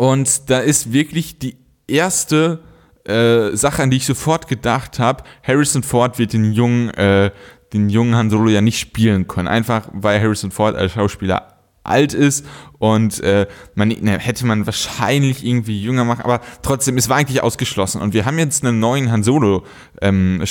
[0.00, 2.60] und da ist wirklich die erste
[3.04, 7.30] äh, Sache, an die ich sofort gedacht habe, Harrison Ford wird den jungen, äh,
[7.74, 9.46] den jungen Han Solo ja nicht spielen können.
[9.46, 11.49] Einfach weil Harrison Ford als Schauspieler
[11.82, 12.44] alt ist
[12.78, 17.42] und äh, man ne, hätte man wahrscheinlich irgendwie jünger machen, aber trotzdem, es war eigentlich
[17.42, 18.00] ausgeschlossen.
[18.00, 19.64] Und wir haben jetzt einen neuen Han Solo
[20.00, 20.42] ähm,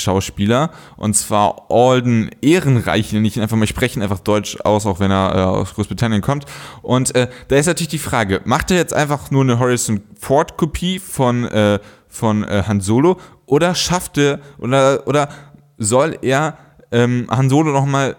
[0.96, 5.34] und zwar Alden Ehrenreich, den ich einfach mal sprechen, einfach Deutsch aus, auch wenn er
[5.34, 6.44] äh, aus Großbritannien kommt.
[6.82, 10.56] Und äh, da ist natürlich die Frage, macht er jetzt einfach nur eine Harrison Ford
[10.56, 11.78] Kopie von äh,
[12.10, 15.28] von äh, Han Solo oder schaffte oder, oder
[15.78, 16.58] soll er
[16.90, 18.16] ähm, Han Solo nochmal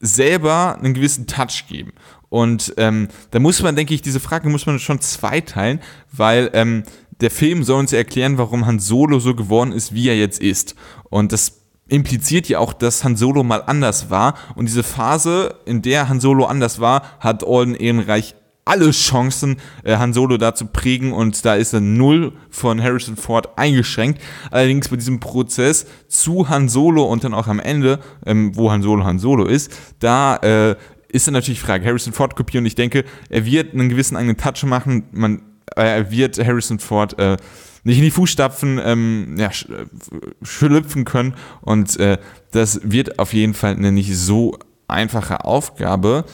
[0.00, 1.92] selber einen gewissen Touch geben?
[2.30, 5.80] Und ähm, da muss man, denke ich, diese Frage muss man schon zweiteilen,
[6.12, 6.84] weil ähm,
[7.20, 10.74] der Film soll uns erklären, warum Han Solo so geworden ist, wie er jetzt ist.
[11.10, 14.34] Und das impliziert ja auch, dass Han Solo mal anders war.
[14.54, 19.96] Und diese Phase, in der Han Solo anders war, hat Alden Ehrenreich alle Chancen, äh,
[19.96, 24.20] Han Solo da zu prägen und da ist er null von Harrison Ford eingeschränkt.
[24.52, 28.82] Allerdings bei diesem Prozess zu Han Solo und dann auch am Ende, ähm, wo Han
[28.82, 30.76] Solo Han Solo ist, da äh,
[31.12, 34.36] ist dann natürlich die Frage, Harrison Ford kopieren ich denke, er wird einen gewissen eigenen
[34.36, 35.04] Touch machen.
[35.12, 35.42] Man
[35.76, 37.36] äh, wird Harrison Ford äh,
[37.84, 39.86] nicht in die Fußstapfen ähm, ja, äh,
[40.42, 41.34] schlüpfen können.
[41.60, 42.18] Und äh,
[42.50, 46.24] das wird auf jeden Fall eine nicht so einfache Aufgabe.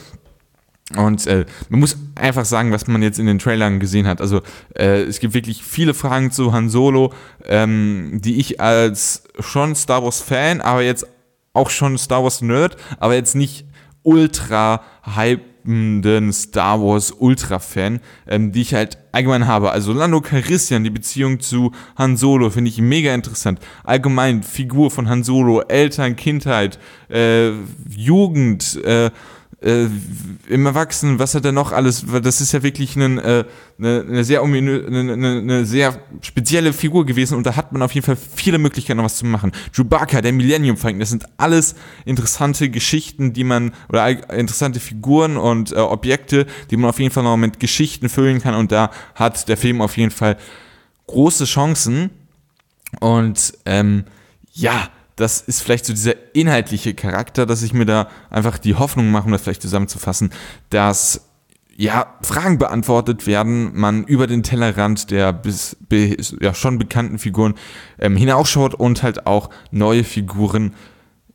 [0.96, 4.20] Und äh, man muss einfach sagen, was man jetzt in den Trailern gesehen hat.
[4.20, 4.42] Also
[4.74, 7.12] äh, es gibt wirklich viele Fragen zu Han Solo,
[7.44, 11.06] ähm, die ich als schon Star Wars Fan, aber jetzt
[11.52, 13.66] auch schon Star Wars Nerd, aber jetzt nicht
[14.06, 19.72] ultra hypenden Star Wars Ultra Fan, ähm, die ich halt allgemein habe.
[19.72, 23.58] Also Lando Calrissian, die Beziehung zu Han Solo finde ich mega interessant.
[23.84, 26.78] Allgemein Figur von Han Solo, Eltern, Kindheit,
[27.10, 27.50] äh,
[27.90, 29.10] Jugend, äh,
[29.66, 29.88] äh,
[30.48, 32.04] im Erwachsenen, was hat er noch alles?
[32.22, 33.44] Das ist ja wirklich eine, äh,
[33.78, 37.92] eine, eine sehr ominö, eine, eine, sehr spezielle Figur gewesen und da hat man auf
[37.92, 39.50] jeden Fall viele Möglichkeiten, noch was zu machen.
[39.72, 41.74] Chewbacca, der Millennium Falcon, das sind alles
[42.04, 47.24] interessante Geschichten, die man, oder interessante Figuren und äh, Objekte, die man auf jeden Fall
[47.24, 50.36] noch mit Geschichten füllen kann und da hat der Film auf jeden Fall
[51.08, 52.10] große Chancen
[53.00, 54.04] und ähm,
[54.52, 59.10] ja, das ist vielleicht so dieser inhaltliche Charakter, dass ich mir da einfach die Hoffnung
[59.10, 60.30] mache, um das vielleicht zusammenzufassen,
[60.70, 61.22] dass
[61.78, 67.54] ja, Fragen beantwortet werden, man über den Tellerrand der bis, bis ja, schon bekannten Figuren
[67.98, 70.74] ähm, hinausschaut und halt auch neue Figuren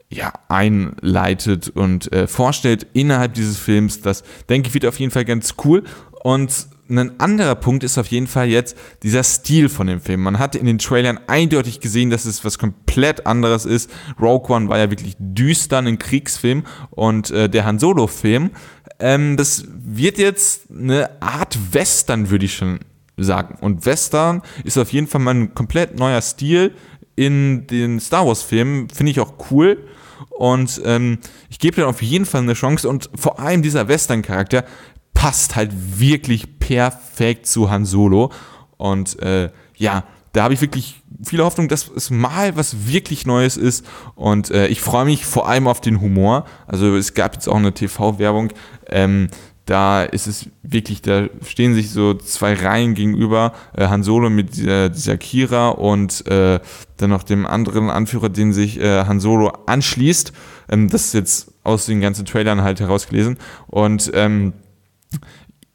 [0.09, 4.01] ja, einleitet und äh, vorstellt innerhalb dieses Films.
[4.01, 5.83] Das denke ich wird auf jeden Fall ganz cool.
[6.23, 10.21] Und ein anderer Punkt ist auf jeden Fall jetzt dieser Stil von dem Film.
[10.21, 13.89] Man hatte in den Trailern eindeutig gesehen, dass es was komplett anderes ist.
[14.19, 18.51] Rogue One war ja wirklich düster, ein Kriegsfilm und äh, der Han Solo-Film,
[18.99, 22.79] ähm, das wird jetzt eine Art Western, würde ich schon
[23.17, 23.57] sagen.
[23.61, 26.73] Und Western ist auf jeden Fall mal ein komplett neuer Stil
[27.15, 28.89] in den Star Wars-Filmen.
[28.89, 29.85] Finde ich auch cool.
[30.29, 32.87] Und ähm, ich gebe dir auf jeden Fall eine Chance.
[32.87, 34.65] Und vor allem dieser Western-Charakter
[35.13, 38.31] passt halt wirklich perfekt zu Han Solo.
[38.77, 43.57] Und äh, ja, da habe ich wirklich viele Hoffnung, dass es mal was wirklich Neues
[43.57, 43.85] ist.
[44.15, 46.45] Und äh, ich freue mich vor allem auf den Humor.
[46.67, 48.53] Also es gab jetzt auch eine TV-Werbung.
[48.87, 49.27] Ähm,
[49.65, 53.53] da ist es wirklich, da stehen sich so zwei Reihen gegenüber.
[53.75, 56.59] Äh, Han Solo mit dieser, dieser Kira und äh,
[56.97, 60.33] dann noch dem anderen Anführer, den sich äh, Han Solo anschließt.
[60.69, 63.37] Ähm, das ist jetzt aus den ganzen Trailern halt herausgelesen.
[63.67, 64.53] Und ähm,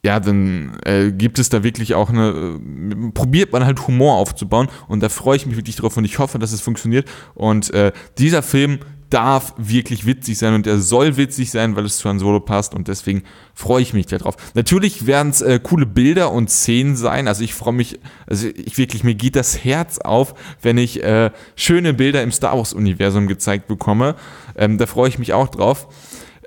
[0.07, 4.69] ja, dann äh, gibt es da wirklich auch eine, äh, probiert man halt Humor aufzubauen
[4.87, 7.09] und da freue ich mich wirklich drauf und ich hoffe, dass es funktioniert.
[7.35, 8.79] Und äh, dieser Film
[9.11, 12.73] darf wirklich witzig sein und er soll witzig sein, weil es zu Han Solo passt
[12.73, 14.37] und deswegen freue ich mich darauf.
[14.55, 18.79] Natürlich werden es äh, coole Bilder und Szenen sein, also ich freue mich, also ich
[18.79, 23.27] wirklich, mir geht das Herz auf, wenn ich äh, schöne Bilder im Star Wars Universum
[23.27, 24.15] gezeigt bekomme.
[24.57, 25.89] Ähm, da freue ich mich auch drauf.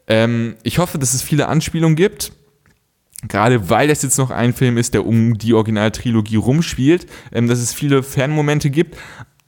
[0.08, 2.32] Ähm, ich hoffe, dass es viele Anspielungen gibt
[3.28, 7.60] gerade weil das jetzt noch ein Film ist, der um die Originaltrilogie rumspielt, ähm, dass
[7.60, 8.98] es viele Fanmomente gibt.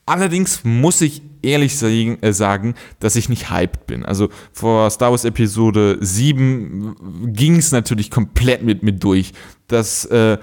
[0.06, 4.06] Allerdings muss ich ehrlich sagen, äh, sagen, dass ich nicht hyped bin.
[4.06, 9.32] Also vor Star Wars Episode 7 ging es natürlich komplett mit mir durch.
[9.68, 10.38] Das, äh,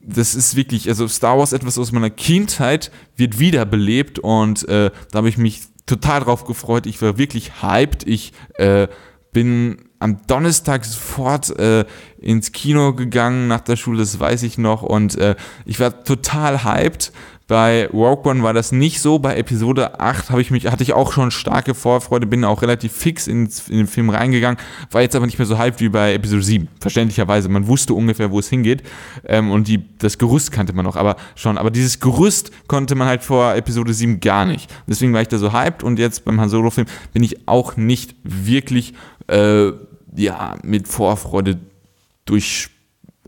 [0.00, 5.18] das ist wirklich, also Star Wars etwas aus meiner Kindheit wird wiederbelebt und äh, da
[5.18, 6.86] habe ich mich total drauf gefreut.
[6.86, 8.06] Ich war wirklich hyped.
[8.06, 8.88] Ich äh,
[9.32, 11.84] bin am Donnerstag sofort äh,
[12.24, 14.82] ins Kino gegangen nach der Schule, das weiß ich noch.
[14.82, 17.12] Und äh, ich war total hyped.
[17.46, 19.18] Bei Rogue One war das nicht so.
[19.18, 23.26] Bei Episode 8 ich mich, hatte ich auch schon starke Vorfreude, bin auch relativ fix
[23.26, 24.58] in, in den Film reingegangen,
[24.90, 26.68] war jetzt aber nicht mehr so hyped wie bei Episode 7.
[26.80, 27.50] Verständlicherweise.
[27.50, 28.82] Man wusste ungefähr, wo es hingeht.
[29.26, 31.58] Ähm, und die, das Gerüst kannte man noch, aber schon.
[31.58, 34.72] Aber dieses Gerüst konnte man halt vor Episode 7 gar nicht.
[34.86, 38.14] Deswegen war ich da so hyped und jetzt beim Han Solo-Film bin ich auch nicht
[38.22, 38.94] wirklich
[39.26, 39.72] äh,
[40.16, 41.58] ja, mit Vorfreude
[42.24, 42.70] durch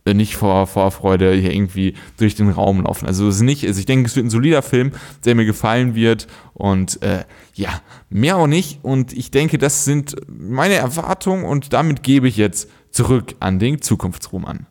[0.05, 3.07] äh, nicht vor Vorfreude hier irgendwie durch den Raum laufen.
[3.07, 4.93] Also es ist nicht, also ich denke, es wird ein solider Film,
[5.25, 10.15] der mir gefallen wird und äh, ja, mehr auch nicht und ich denke, das sind
[10.29, 14.67] meine Erwartungen und damit gebe ich jetzt zurück an den Zukunftsroman.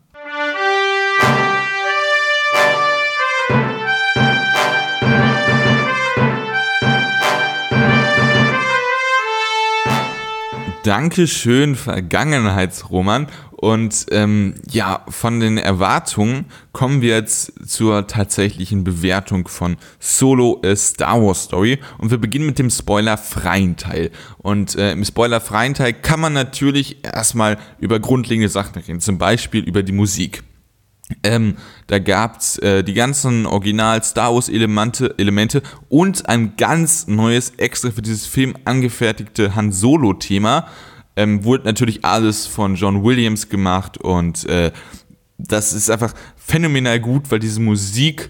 [10.84, 13.26] Dankeschön, Vergangenheitsroman.
[13.66, 20.76] Und ähm, ja, von den Erwartungen kommen wir jetzt zur tatsächlichen Bewertung von Solo A
[20.76, 21.80] Star Wars Story.
[21.98, 24.12] Und wir beginnen mit dem spoilerfreien Teil.
[24.38, 29.64] Und äh, im spoilerfreien Teil kann man natürlich erstmal über grundlegende Sachen reden, zum Beispiel
[29.64, 30.44] über die Musik.
[31.24, 31.56] Ähm,
[31.88, 37.90] da gab's äh, die ganzen Original Star Wars Elemente, Elemente und ein ganz neues, extra
[37.90, 40.68] für dieses Film angefertigte Han Solo Thema.
[41.16, 44.72] Ähm, wurde natürlich alles von John Williams gemacht und äh,
[45.38, 48.30] das ist einfach phänomenal gut, weil diese Musik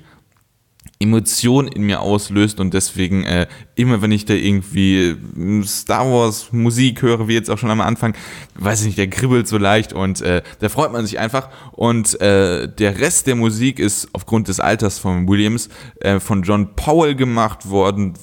[1.06, 6.52] Emotionen in mir auslöst und deswegen äh, immer wenn ich da irgendwie hm, Star Wars
[6.52, 8.16] Musik höre, wie jetzt auch schon am Anfang,
[8.56, 11.50] weiß ich nicht, der kribbelt so leicht und äh, da freut man sich einfach.
[11.72, 16.76] Und äh, der Rest der Musik ist aufgrund des Alters von Williams äh, von John
[16.76, 18.14] Powell gemacht worden,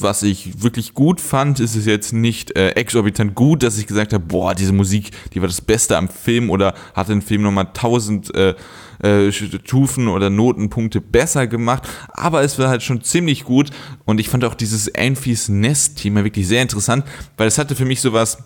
[0.00, 4.12] was ich wirklich gut fand, ist es jetzt nicht äh, exorbitant gut, dass ich gesagt
[4.12, 7.68] habe, boah, diese Musik, die war das Beste am Film oder hat den Film nochmal
[7.72, 8.54] tausend äh,
[9.02, 13.70] äh, Stufen oder Notenpunkte besser gemacht, aber es war halt schon ziemlich gut.
[14.04, 17.04] Und ich fand auch dieses Anfies Nest-Thema wirklich sehr interessant,
[17.36, 18.38] weil es hatte für mich sowas,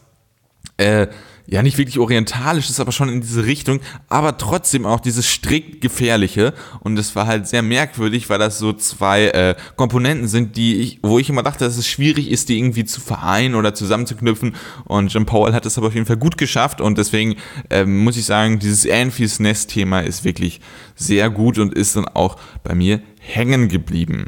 [0.79, 1.07] äh,
[1.47, 5.81] ja nicht wirklich orientalisch ist, aber schon in diese Richtung, aber trotzdem auch dieses strikt
[5.81, 6.53] gefährliche.
[6.81, 10.99] Und es war halt sehr merkwürdig, weil das so zwei äh, Komponenten sind, die ich,
[11.03, 14.57] wo ich immer dachte, dass es schwierig ist, die irgendwie zu vereinen oder zusammenzuknüpfen.
[14.85, 16.81] Und Jim Powell hat es aber auf jeden Fall gut geschafft.
[16.81, 17.37] Und deswegen
[17.71, 20.61] äh, muss ich sagen, dieses Anfies Nest Thema ist wirklich
[20.97, 24.27] sehr gut und ist dann auch bei mir hängen geblieben.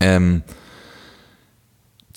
[0.00, 0.42] Ähm,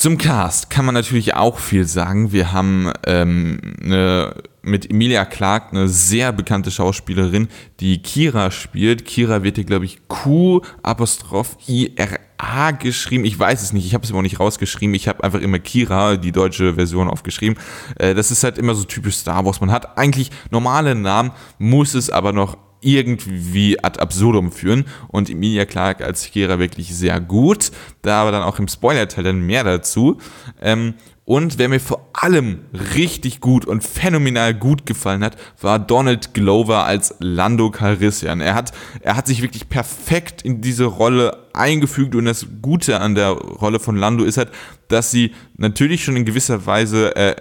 [0.02, 2.32] zum Cast kann man natürlich auch viel sagen.
[2.32, 4.34] Wir haben ähm, eine,
[4.64, 9.06] mit Emilia Clark eine sehr bekannte Schauspielerin, die Kira spielt.
[9.06, 13.26] Kira wird hier, glaube ich, Q Apostroph I R A geschrieben.
[13.26, 14.96] Ich weiß es nicht, ich habe es aber auch nicht rausgeschrieben.
[14.96, 17.60] Ich habe einfach immer Kira, die deutsche Version, aufgeschrieben.
[18.00, 19.62] Äh, das ist halt immer so typisch Star Wars.
[19.62, 25.66] Man hat eigentlich normale Namen, muss es aber noch irgendwie ad absurdum führen und Emilia
[25.66, 30.18] Clark als Kira wirklich sehr gut, da aber dann auch im Spoiler-Teil dann mehr dazu.
[30.62, 32.66] Ähm, und wer mir vor allem
[32.96, 38.42] richtig gut und phänomenal gut gefallen hat, war Donald Glover als Lando Calrissian.
[38.42, 43.16] Er hat, er hat sich wirklich perfekt in diese Rolle eingefügt und das Gute an
[43.16, 44.50] der Rolle von Lando ist halt,
[44.88, 47.36] dass sie natürlich schon in gewisser Weise äh,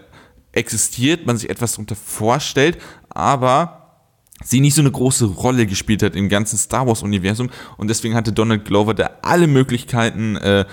[0.52, 3.79] existiert, man sich etwas darunter vorstellt, aber
[4.42, 8.32] sie nicht so eine große Rolle gespielt hat im ganzen Star Wars-Universum und deswegen hatte
[8.32, 10.64] Donald Glover da alle Möglichkeiten, äh,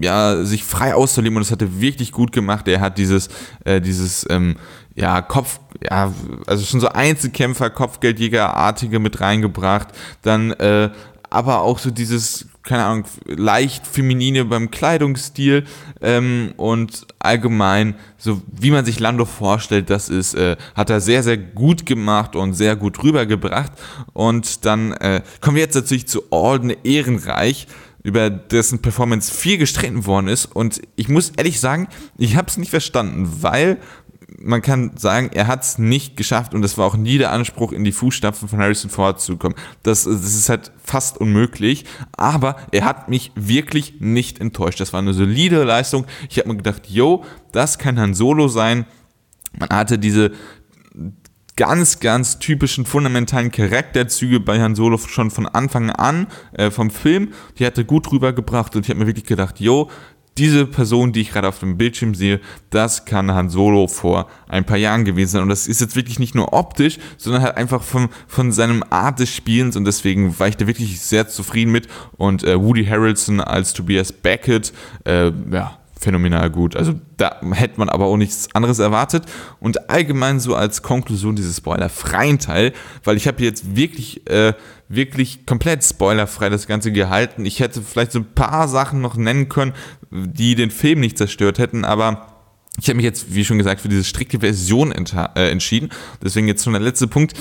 [0.00, 2.66] ja, sich frei auszuleben und das hat er wirklich gut gemacht.
[2.68, 3.28] Er hat dieses,
[3.64, 4.56] äh, dieses, ähm,
[4.94, 6.12] ja, Kopf, ja,
[6.46, 9.88] also schon so Einzelkämpfer, Kopfgeldjägerartige mit reingebracht,
[10.22, 10.90] dann, äh,
[11.34, 15.64] aber auch so dieses keine Ahnung, leicht feminine beim Kleidungsstil
[16.00, 21.22] ähm, und allgemein, so wie man sich Lando vorstellt, das ist, äh, hat er sehr,
[21.22, 23.72] sehr gut gemacht und sehr gut rübergebracht.
[24.14, 27.66] Und dann äh, kommen wir jetzt natürlich zu Alden Ehrenreich,
[28.02, 30.46] über dessen Performance viel gestritten worden ist.
[30.46, 33.78] Und ich muss ehrlich sagen, ich habe es nicht verstanden, weil
[34.38, 37.72] man kann sagen, er hat es nicht geschafft und es war auch nie der Anspruch,
[37.72, 39.54] in die Fußstapfen von Harrison Ford zu kommen.
[39.82, 44.80] Das, das ist halt fast unmöglich, aber er hat mich wirklich nicht enttäuscht.
[44.80, 46.06] Das war eine solide Leistung.
[46.28, 48.86] Ich habe mir gedacht, yo, das kann Han Solo sein.
[49.56, 50.32] Man hatte diese
[51.56, 57.32] ganz, ganz typischen fundamentalen Charakterzüge bei Han Solo schon von Anfang an äh, vom Film.
[57.58, 59.90] Die hat er gut rübergebracht und ich habe mir wirklich gedacht, yo,
[60.38, 64.64] diese Person, die ich gerade auf dem Bildschirm sehe, das kann Han Solo vor ein
[64.64, 65.42] paar Jahren gewesen sein.
[65.42, 69.20] Und das ist jetzt wirklich nicht nur optisch, sondern halt einfach von, von seinem Art
[69.20, 69.76] des Spielens.
[69.76, 71.88] Und deswegen war ich da wirklich sehr zufrieden mit.
[72.16, 74.72] Und äh, Woody Harrelson als Tobias Beckett,
[75.04, 76.76] äh, ja, phänomenal gut.
[76.76, 79.24] Also da hätte man aber auch nichts anderes erwartet.
[79.58, 84.52] Und allgemein so als Konklusion dieses spoilerfreien Teil, weil ich habe jetzt wirklich, äh,
[84.88, 87.46] wirklich komplett spoilerfrei das Ganze gehalten.
[87.46, 89.72] Ich hätte vielleicht so ein paar Sachen noch nennen können,
[90.10, 92.34] die den Film nicht zerstört hätten, aber
[92.80, 95.90] ich habe mich jetzt, wie schon gesagt, für diese strikte Version äh, entschieden.
[96.22, 97.34] Deswegen jetzt schon der letzte Punkt.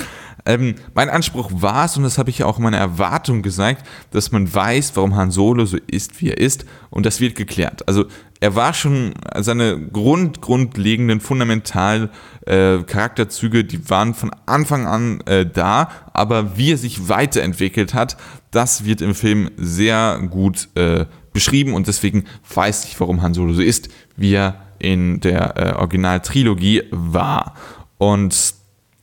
[0.45, 3.87] Ähm, mein Anspruch war es, und das habe ich ja auch in meiner Erwartung gesagt,
[4.11, 7.87] dass man weiß, warum Han Solo so ist, wie er ist, und das wird geklärt.
[7.87, 8.05] Also
[8.43, 12.09] er war schon, seine grund, grundlegenden, fundamentalen
[12.45, 18.17] äh, Charakterzüge, die waren von Anfang an äh, da, aber wie er sich weiterentwickelt hat,
[18.51, 23.53] das wird im Film sehr gut äh, beschrieben und deswegen weiß ich, warum Han Solo
[23.53, 23.87] so ist,
[24.17, 27.55] wie er in der äh, Originaltrilogie war.
[27.97, 28.55] Und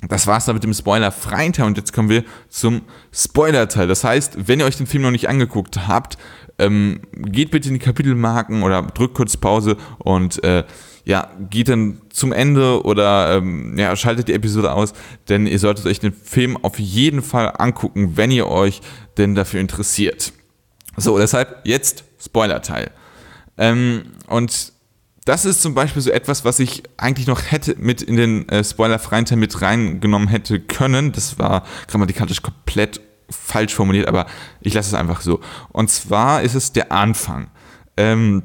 [0.08, 3.86] das war's dann mit dem Spoiler-freien Teil und jetzt kommen wir zum Spoiler-Teil.
[3.86, 6.16] Das heißt, wenn ihr euch den Film noch nicht angeguckt habt,
[6.60, 10.64] ähm, geht bitte in die Kapitelmarken oder drückt kurz Pause und äh,
[11.04, 14.92] ja, geht dann zum Ende oder ähm, ja, schaltet die Episode aus,
[15.28, 18.80] denn ihr solltet euch den Film auf jeden Fall angucken, wenn ihr euch
[19.16, 20.32] denn dafür interessiert.
[20.96, 22.90] So, deshalb jetzt Spoiler-Teil.
[23.56, 24.72] Ähm, und
[25.24, 28.64] das ist zum Beispiel so etwas, was ich eigentlich noch hätte mit in den äh,
[28.64, 31.12] spoilerfreien Teil mit reingenommen hätte können.
[31.12, 33.00] Das war grammatikalisch komplett
[33.30, 34.26] falsch formuliert, aber
[34.60, 35.40] ich lasse es einfach so.
[35.70, 37.50] Und zwar ist es der Anfang.
[37.96, 38.42] Ähm,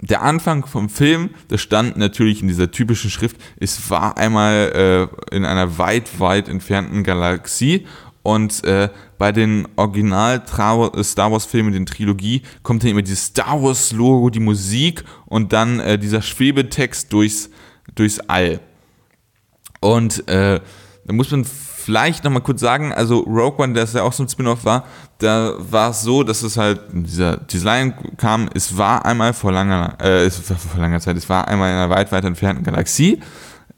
[0.00, 5.34] der Anfang vom Film, das stand natürlich in dieser typischen Schrift, es war einmal äh,
[5.36, 7.86] in einer weit, weit entfernten Galaxie
[8.22, 8.88] und äh,
[9.18, 14.30] bei den Original Star Wars Filmen, den Trilogie, kommt dann immer dieses Star Wars Logo,
[14.30, 17.50] die Musik und dann äh, dieser Schwebetext durchs,
[17.94, 18.60] durchs All.
[19.80, 20.60] Und äh,
[21.06, 21.46] da muss man
[21.84, 24.84] vielleicht nochmal kurz sagen, also Rogue One, der ja auch so ein Spin-off war,
[25.18, 29.96] da war es so, dass es halt, dieser Design kam, es war einmal vor langer,
[30.00, 33.20] äh, es war vor langer Zeit, es war einmal in einer weit, weit entfernten Galaxie.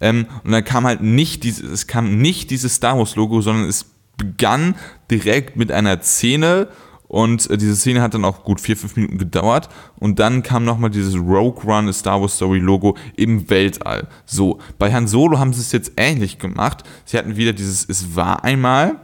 [0.00, 3.68] Ähm, und dann kam halt nicht dieses, es kam nicht dieses Star Wars Logo, sondern
[3.68, 3.86] es
[4.16, 4.74] begann
[5.10, 6.68] direkt mit einer Szene,
[7.12, 9.68] und äh, diese Szene hat dann auch gut vier, fünf Minuten gedauert.
[9.98, 14.08] Und dann kam nochmal dieses Rogue Run, Star Wars Story Logo im Weltall.
[14.24, 16.84] So, bei Han Solo haben sie es jetzt ähnlich gemacht.
[17.04, 18.96] Sie hatten wieder dieses Es war einmal.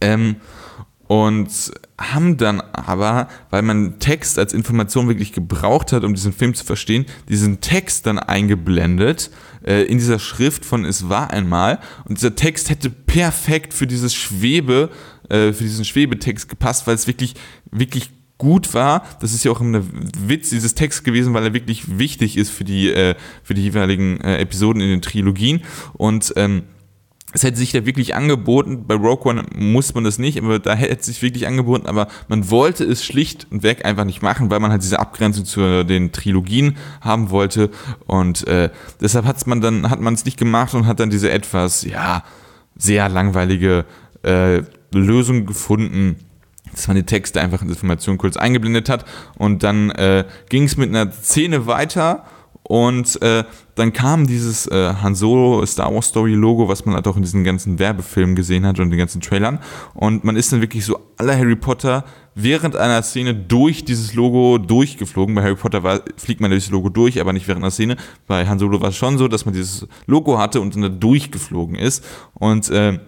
[0.00, 0.36] Ähm,
[1.08, 1.48] und
[1.98, 6.64] haben dann aber, weil man Text als Information wirklich gebraucht hat, um diesen Film zu
[6.64, 9.30] verstehen, diesen Text dann eingeblendet
[9.64, 11.80] äh, in dieser Schrift von Es war einmal.
[12.04, 14.90] Und dieser Text hätte perfekt für dieses Schwebe
[15.28, 17.34] äh, für diesen Schwebetext gepasst, weil es wirklich,
[17.70, 19.04] wirklich gut war.
[19.20, 19.84] Das ist ja auch ein
[20.26, 24.20] Witz dieses Text gewesen, weil er wirklich wichtig ist für die, äh, für die jeweiligen
[24.20, 25.62] äh, Episoden in den Trilogien.
[25.94, 26.62] Und ähm,
[27.34, 30.74] es hätte sich da wirklich angeboten, bei Rogue One muss man das nicht, aber da
[30.74, 34.50] hätte es sich wirklich angeboten, aber man wollte es schlicht und weg einfach nicht machen,
[34.50, 37.70] weil man halt diese Abgrenzung zu den Trilogien haben wollte
[38.06, 38.70] und äh,
[39.02, 42.24] deshalb hat's man dann, hat man es nicht gemacht und hat dann diese etwas, ja,
[42.76, 43.84] sehr langweilige
[44.22, 44.62] äh,
[44.92, 46.16] Lösung gefunden,
[46.72, 49.04] dass man die Texte einfach in Informationen kurz eingeblendet hat
[49.36, 52.24] und dann äh, ging es mit einer Szene weiter
[52.68, 53.44] und äh,
[53.76, 57.22] dann kam dieses äh, Han Solo Star Wars Story Logo, was man halt auch in
[57.22, 59.58] diesen ganzen Werbefilmen gesehen hat und den ganzen Trailern.
[59.94, 64.58] Und man ist dann wirklich so aller Harry Potter während einer Szene durch dieses Logo
[64.58, 65.34] durchgeflogen.
[65.34, 67.96] Bei Harry Potter war, fliegt man dieses Logo durch, aber nicht während einer Szene.
[68.26, 70.88] Bei Han Solo war es schon so, dass man dieses Logo hatte und dann da
[70.90, 72.04] durchgeflogen ist.
[72.34, 72.98] Und äh,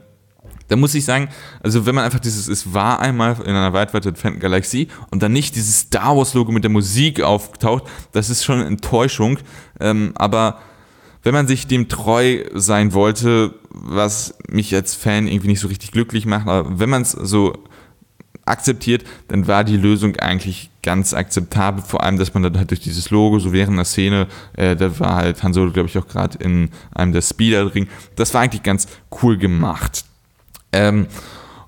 [0.70, 1.28] da muss ich sagen,
[1.64, 5.32] also wenn man einfach dieses, es war einmal in einer weit, weit Galaxie und dann
[5.32, 9.40] nicht dieses Star Wars Logo mit der Musik auftaucht, das ist schon eine Enttäuschung.
[9.80, 10.60] Ähm, aber
[11.24, 15.90] wenn man sich dem treu sein wollte, was mich als Fan irgendwie nicht so richtig
[15.90, 17.52] glücklich macht, aber wenn man es so
[18.44, 21.82] akzeptiert, dann war die Lösung eigentlich ganz akzeptabel.
[21.82, 25.00] Vor allem, dass man dann halt durch dieses Logo, so während der Szene, äh, da
[25.00, 27.88] war halt Han Solo, glaube ich, auch gerade in einem der Speeder drin.
[28.14, 28.86] Das war eigentlich ganz
[29.20, 30.04] cool gemacht.
[30.72, 31.06] Ähm,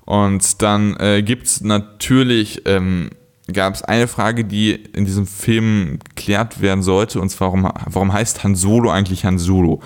[0.05, 3.09] und dann äh, gibt es natürlich, ähm,
[3.51, 8.13] gab es eine Frage, die in diesem Film geklärt werden sollte, und zwar, warum, warum
[8.13, 9.81] heißt Han Solo eigentlich Han Solo?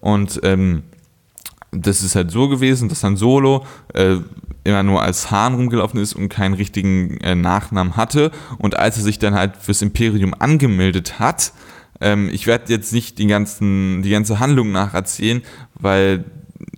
[0.00, 0.82] Und ähm,
[1.70, 4.16] das ist halt so gewesen, dass Han Solo äh,
[4.64, 8.30] immer nur als Hahn rumgelaufen ist und keinen richtigen äh, Nachnamen hatte.
[8.58, 11.52] Und als er sich dann halt fürs Imperium angemeldet hat,
[12.00, 15.42] ähm, ich werde jetzt nicht die, ganzen, die ganze Handlung nacherzählen,
[15.74, 16.24] weil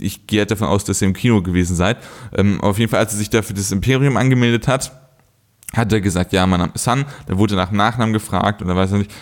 [0.04, 1.98] ich gehe halt davon aus, dass ihr im Kino gewesen seid.
[2.36, 4.92] Ähm, auf jeden Fall, als er sich da für das Imperium angemeldet hat,
[5.74, 7.04] hat er gesagt, ja, mein Name ist Han.
[7.26, 9.12] Da wurde nach Nachnamen gefragt und da weiß er nicht,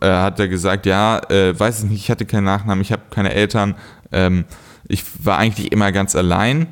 [0.00, 3.02] äh, hat er gesagt, ja, äh, weiß ich nicht, ich hatte keinen Nachnamen, ich habe
[3.10, 3.76] keine Eltern,
[4.12, 4.44] ähm,
[4.88, 6.66] ich war eigentlich immer ganz allein.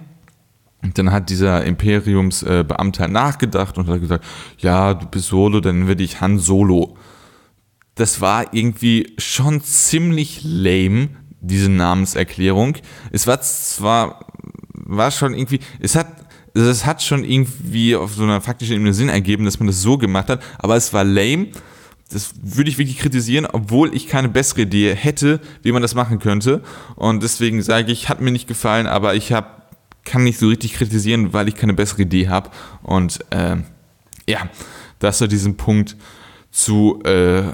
[0.83, 4.25] Und dann hat dieser Imperiumsbeamte halt nachgedacht und hat gesagt,
[4.59, 6.97] ja, du bist Solo, dann werde ich Han Solo.
[7.97, 11.09] Das war irgendwie schon ziemlich lame,
[11.41, 12.77] diese Namenserklärung.
[13.11, 14.27] Es war zwar,
[14.73, 16.09] war schon irgendwie, es hat,
[16.55, 19.99] es hat schon irgendwie auf so einer faktischen Ebene Sinn ergeben, dass man das so
[19.99, 21.49] gemacht hat, aber es war lame.
[22.11, 26.19] Das würde ich wirklich kritisieren, obwohl ich keine bessere Idee hätte, wie man das machen
[26.19, 26.63] könnte.
[26.97, 29.59] Und deswegen sage ich, hat mir nicht gefallen, aber ich habe
[30.09, 32.51] kann nicht so richtig kritisieren, weil ich keine bessere Idee habe.
[32.83, 33.57] Und äh,
[34.27, 34.49] ja,
[34.99, 35.97] das war diesen Punkt
[36.51, 37.53] zu äh,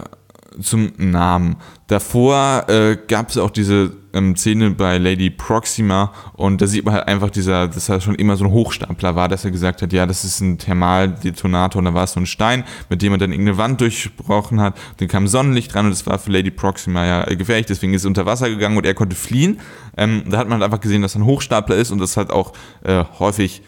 [0.61, 1.57] zum Namen.
[1.95, 6.95] Davor äh, gab es auch diese ähm, Szene bei Lady Proxima und da sieht man
[6.95, 9.93] halt einfach dieser, dass er schon immer so ein Hochstapler war, dass er gesagt hat,
[9.93, 13.19] ja, das ist ein Thermaldetonator und da war es so ein Stein, mit dem er
[13.19, 14.77] dann irgendeine Wand durchbrochen hat.
[14.97, 18.09] Dann kam Sonnenlicht dran und das war für Lady Proxima ja gefährlich, deswegen ist er
[18.09, 19.61] unter Wasser gegangen und er konnte fliehen.
[19.97, 22.31] Ähm, da hat man halt einfach gesehen, dass er ein Hochstapler ist und das hat
[22.31, 23.63] auch äh, häufig,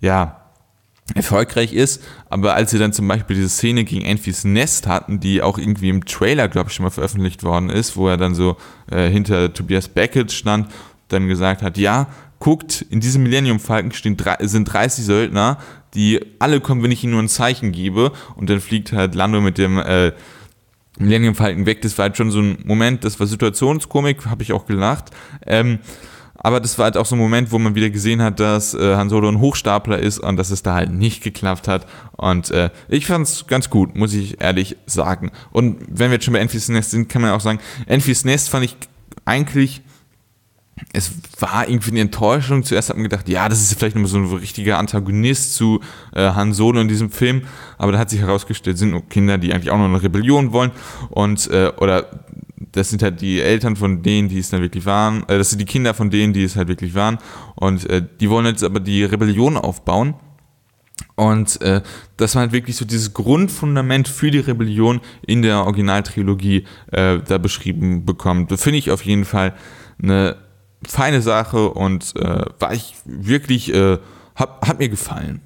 [0.00, 0.45] ja,
[1.14, 5.40] erfolgreich ist, aber als sie dann zum Beispiel diese Szene gegen Enfys Nest hatten, die
[5.40, 8.56] auch irgendwie im Trailer, glaube ich, schon mal veröffentlicht worden ist, wo er dann so
[8.90, 10.68] äh, hinter Tobias Beckett stand,
[11.08, 15.58] dann gesagt hat, ja, guckt, in diesem Millennium Falcon stehen, sind 30 Söldner,
[15.94, 19.40] die alle kommen, wenn ich ihnen nur ein Zeichen gebe und dann fliegt halt Lando
[19.40, 20.12] mit dem äh,
[20.98, 21.82] Millennium Falcon weg.
[21.82, 25.10] Das war halt schon so ein Moment, das war Situationskomik, habe ich auch gelacht.
[25.46, 25.78] Ähm,
[26.38, 28.96] aber das war halt auch so ein Moment, wo man wieder gesehen hat, dass äh,
[28.96, 31.86] Han Solo ein Hochstapler ist und dass es da halt nicht geklappt hat.
[32.12, 35.30] Und äh, ich fand es ganz gut, muss ich ehrlich sagen.
[35.50, 38.48] Und wenn wir jetzt schon bei Enfys Nest sind, kann man auch sagen, Enfys Nest
[38.48, 38.76] fand ich
[39.24, 39.82] eigentlich
[40.92, 41.10] es
[41.40, 42.62] war irgendwie eine Enttäuschung.
[42.62, 45.80] Zuerst hat man gedacht, ja, das ist vielleicht nur so ein richtiger Antagonist zu
[46.14, 47.42] äh, Han Solo in diesem Film.
[47.78, 50.72] Aber da hat sich herausgestellt, sind nur Kinder, die eigentlich auch noch eine Rebellion wollen.
[51.08, 52.10] Und, äh, oder
[52.58, 55.22] das sind halt die Eltern von denen, die es dann wirklich waren.
[55.28, 57.18] Äh, das sind die Kinder von denen, die es halt wirklich waren.
[57.54, 60.14] Und äh, die wollen jetzt aber die Rebellion aufbauen.
[61.14, 61.82] Und äh,
[62.16, 67.38] dass man halt wirklich so dieses Grundfundament für die Rebellion in der Originaltrilogie äh, da
[67.38, 68.52] beschrieben bekommt.
[68.58, 69.54] Finde ich auf jeden Fall
[70.02, 70.36] eine
[70.86, 73.98] feine Sache und äh, war ich wirklich, äh,
[74.34, 75.40] hab, hat mir gefallen.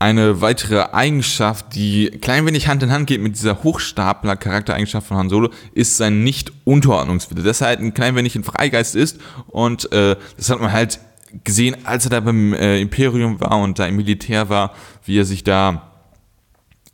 [0.00, 5.28] Eine weitere Eigenschaft, die klein wenig Hand in Hand geht mit dieser Hochstapler-Charaktereigenschaft von Han
[5.28, 7.42] Solo, ist sein Nicht-Unterordnungswille.
[7.42, 9.18] Dass er halt ein klein wenig ein Freigeist ist
[9.48, 11.00] und äh, das hat man halt
[11.42, 14.72] gesehen, als er da beim äh, Imperium war und da im Militär war,
[15.04, 15.88] wie er sich da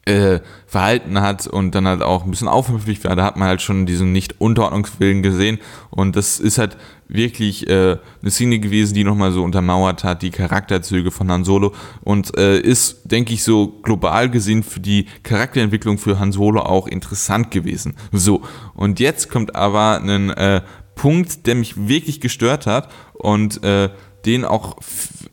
[0.06, 3.62] äh, verhalten hat und dann halt auch ein bisschen aufmüpfig war, da hat man halt
[3.62, 5.58] schon diesen Nicht-Unterordnungswillen gesehen
[5.90, 6.76] und das ist halt
[7.08, 11.72] wirklich äh, eine Szene gewesen, die nochmal so untermauert hat, die Charakterzüge von Han Solo
[12.02, 16.86] und äh, ist, denke ich, so global gesehen für die Charakterentwicklung für Han Solo auch
[16.86, 17.94] interessant gewesen.
[18.12, 18.42] So,
[18.74, 20.62] und jetzt kommt aber ein äh,
[20.94, 23.90] Punkt, der mich wirklich gestört hat und äh,
[24.24, 24.76] den auch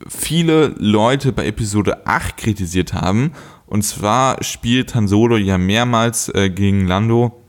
[0.07, 3.31] viele Leute bei Episode 8 kritisiert haben.
[3.65, 7.40] Und zwar spielt Han Solo ja mehrmals äh, gegen Lando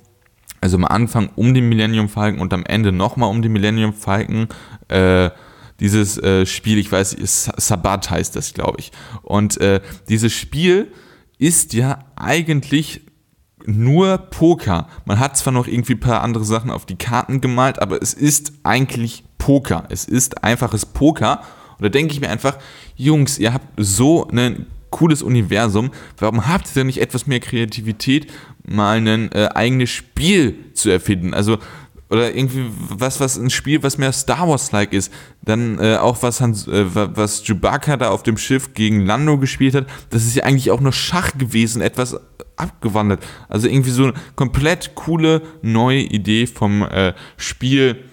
[0.62, 4.46] also am Anfang um den Millennium Falcon und am Ende nochmal um den Millennium Falcon.
[4.88, 5.30] Äh,
[5.80, 7.16] dieses äh, Spiel, ich weiß,
[7.56, 8.92] Sabbat heißt das, glaube ich.
[9.22, 10.92] Und äh, dieses Spiel
[11.38, 13.00] ist ja eigentlich
[13.66, 14.88] nur Poker.
[15.04, 18.14] Man hat zwar noch irgendwie ein paar andere Sachen auf die Karten gemalt, aber es
[18.14, 19.84] ist eigentlich Poker.
[19.88, 21.40] Es ist einfaches Poker.
[21.78, 22.58] Und da denke ich mir einfach,
[22.94, 25.90] Jungs, ihr habt so ein cooles Universum.
[26.18, 28.30] Warum habt ihr denn nicht etwas mehr Kreativität,
[28.64, 31.34] mal ein äh, eigenes Spiel zu erfinden?
[31.34, 31.58] Also
[32.12, 35.10] oder irgendwie was, was ein Spiel, was mehr Star Wars-like ist.
[35.40, 39.74] Dann äh, auch was, Hans, äh, was Chewbacca da auf dem Schiff gegen Lando gespielt
[39.74, 42.20] hat, das ist ja eigentlich auch nur Schach gewesen, etwas
[42.56, 43.24] abgewandert.
[43.48, 48.04] Also irgendwie so eine komplett coole neue Idee vom äh, Spiel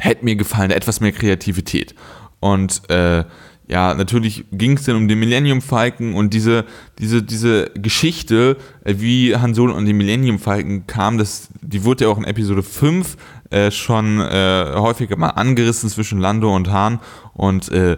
[0.00, 1.94] hätte mir gefallen, etwas mehr Kreativität.
[2.40, 3.22] Und äh,
[3.68, 6.64] ja, natürlich ging es dann um den Millennium Falcon und diese,
[6.98, 12.04] diese, diese Geschichte, äh, wie Han Solo und den Millennium Falcon kam, das, die wurde
[12.04, 13.16] ja auch in Episode 5
[13.50, 17.00] äh, schon äh, häufiger mal angerissen zwischen Lando und Han
[17.34, 17.96] und äh,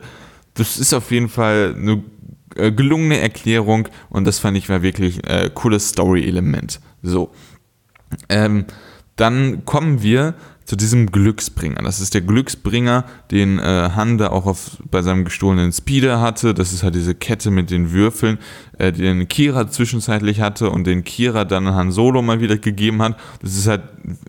[0.55, 2.03] das ist auf jeden Fall eine
[2.57, 6.81] äh, gelungene Erklärung und das fand ich war wirklich ein äh, cooles Story-Element.
[7.03, 7.33] So.
[8.29, 8.67] Ähm,
[9.17, 10.35] dann kommen wir
[10.65, 11.83] zu diesem Glücksbringer.
[11.83, 16.55] Das ist der Glücksbringer, den äh, Hande auch auf, bei seinem gestohlenen Speeder hatte.
[16.55, 18.39] Das ist halt diese Kette mit den Würfeln,
[18.79, 23.19] äh, den Kira zwischenzeitlich hatte und den Kira dann Han Solo mal wieder gegeben hat.
[23.43, 23.83] Das ist halt,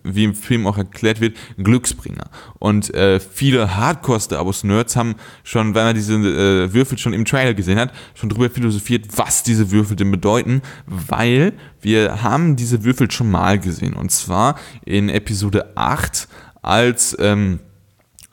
[0.04, 2.26] wie im Film auch erklärt wird, Glücksbringer.
[2.60, 7.54] Und äh, viele Hardcore-Star Wars-Nerds haben schon, weil man diese äh, Würfel schon im Trailer
[7.54, 11.54] gesehen hat, schon darüber philosophiert, was diese Würfel denn bedeuten, weil
[11.86, 13.94] wir haben diese Würfel schon mal gesehen.
[13.94, 14.56] Und zwar
[14.86, 16.25] in Episode 8,
[16.66, 17.60] als, ähm,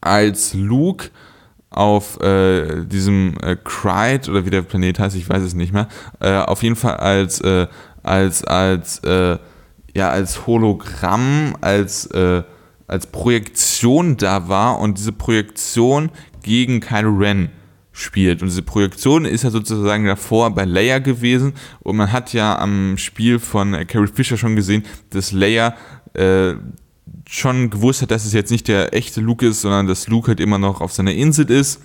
[0.00, 1.10] als Luke
[1.70, 5.88] auf äh, diesem äh, Cried oder wie der Planet heißt, ich weiß es nicht mehr.
[6.20, 7.66] Äh, auf jeden Fall als äh,
[8.02, 9.38] als als äh,
[9.94, 12.42] ja als Hologramm, als äh,
[12.86, 16.10] als Projektion da war und diese Projektion
[16.42, 17.50] gegen Kylo Ren
[17.92, 18.42] spielt.
[18.42, 22.96] Und diese Projektion ist ja sozusagen davor bei Leia gewesen und man hat ja am
[22.98, 25.74] Spiel von Carrie Fisher schon gesehen, dass Leia
[26.14, 26.54] äh,
[27.28, 30.40] schon gewusst hat, dass es jetzt nicht der echte Luke ist, sondern dass Luke halt
[30.40, 31.80] immer noch auf seiner Insel ist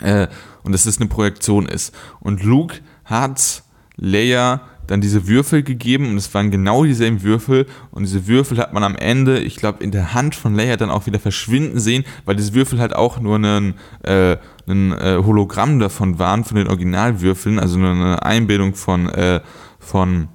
[0.00, 0.28] äh,
[0.62, 1.94] und dass es eine Projektion ist.
[2.20, 3.62] Und Luke hat
[3.96, 8.72] Leia dann diese Würfel gegeben und es waren genau dieselben Würfel und diese Würfel hat
[8.72, 12.04] man am Ende, ich glaube, in der Hand von Leia dann auch wieder verschwinden sehen,
[12.24, 14.38] weil diese Würfel halt auch nur ein, äh, äh,
[14.68, 19.40] Hologramm davon waren, von den Originalwürfeln, also nur eine Einbildung von, äh,
[19.78, 20.28] von,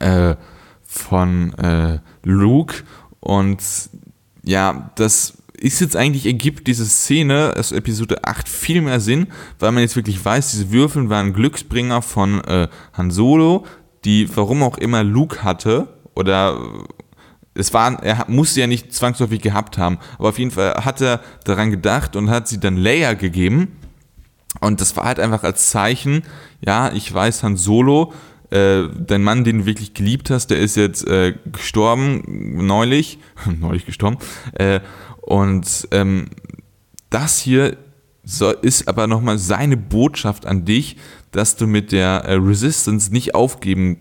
[0.00, 0.36] äh,
[0.84, 2.76] von äh, Luke
[3.26, 3.60] und
[4.44, 9.26] ja, das ist jetzt eigentlich, ergibt diese Szene aus Episode 8 viel mehr Sinn,
[9.58, 13.66] weil man jetzt wirklich weiß, diese Würfel waren Glücksbringer von äh, Han Solo,
[14.04, 16.56] die warum auch immer Luke hatte oder
[17.54, 21.20] es war, er musste ja nicht zwangsläufig gehabt haben, aber auf jeden Fall hat er
[21.42, 23.72] daran gedacht und hat sie dann Leia gegeben.
[24.60, 26.22] Und das war halt einfach als Zeichen,
[26.64, 28.12] ja, ich weiß, Han Solo
[28.50, 32.22] äh, dein Mann, den du wirklich geliebt hast, der ist jetzt äh, gestorben,
[32.66, 33.18] neulich,
[33.60, 34.18] neulich gestorben,
[34.54, 34.80] äh,
[35.20, 36.26] und ähm,
[37.10, 37.76] das hier
[38.22, 40.96] so, ist aber nochmal seine Botschaft an dich,
[41.30, 43.98] dass du mit der äh, Resistance nicht aufgeben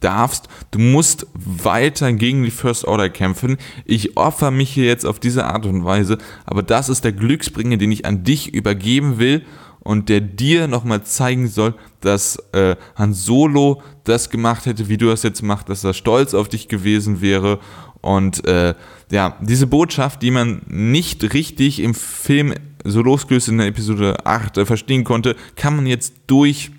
[0.00, 0.48] darfst.
[0.70, 3.56] Du musst weiter gegen die First Order kämpfen.
[3.84, 7.76] Ich opfer mich hier jetzt auf diese Art und Weise, aber das ist der Glücksbringer,
[7.76, 9.44] den ich an dich übergeben will
[9.84, 15.06] und der dir nochmal zeigen soll, dass äh, Han Solo das gemacht hätte, wie du
[15.06, 17.60] das jetzt machst, dass er stolz auf dich gewesen wäre.
[18.00, 18.74] Und äh,
[19.10, 22.54] ja, diese Botschaft, die man nicht richtig im Film
[22.84, 26.70] so losgelöst in der Episode 8 äh, verstehen konnte, kann man jetzt durch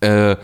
[0.00, 0.36] äh,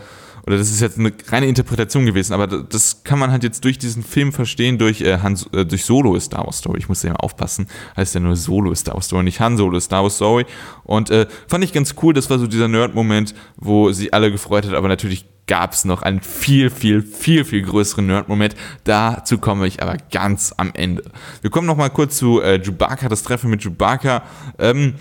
[0.47, 3.77] oder das ist jetzt eine reine Interpretation gewesen, aber das kann man halt jetzt durch
[3.77, 6.79] diesen Film verstehen, durch, äh, Han, äh, durch Solo Star Wars Story.
[6.79, 7.67] Ich muss ja mal aufpassen,
[7.97, 10.45] heißt ja nur Solo Star Wars Story, nicht Han Solo Star Wars Story.
[10.85, 14.65] Und äh, fand ich ganz cool, das war so dieser Nerd-Moment, wo sie alle gefreut
[14.65, 18.55] hat, aber natürlich gab es noch einen viel, viel, viel, viel größeren Nerd-Moment.
[18.85, 21.03] Dazu komme ich aber ganz am Ende.
[21.41, 24.23] Wir kommen noch mal kurz zu äh, Chewbacca, das Treffen mit Chewbacca.
[24.59, 24.93] Ähm,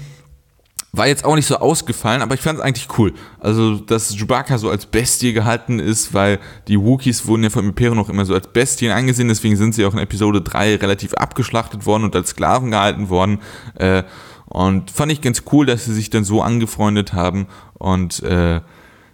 [0.97, 3.13] war jetzt auch nicht so ausgefallen, aber ich fand es eigentlich cool.
[3.41, 6.39] Also, dass Chewbacca so als Bestie gehalten ist, weil
[6.69, 9.85] die Wookiees wurden ja vom Imperium noch immer so als Bestien angesehen, deswegen sind sie
[9.85, 13.39] auch in Episode 3 relativ abgeschlachtet worden und als Sklaven gehalten worden.
[13.75, 14.05] Äh,
[14.47, 17.47] und fand ich ganz cool, dass sie sich dann so angefreundet haben.
[17.75, 18.61] Und äh,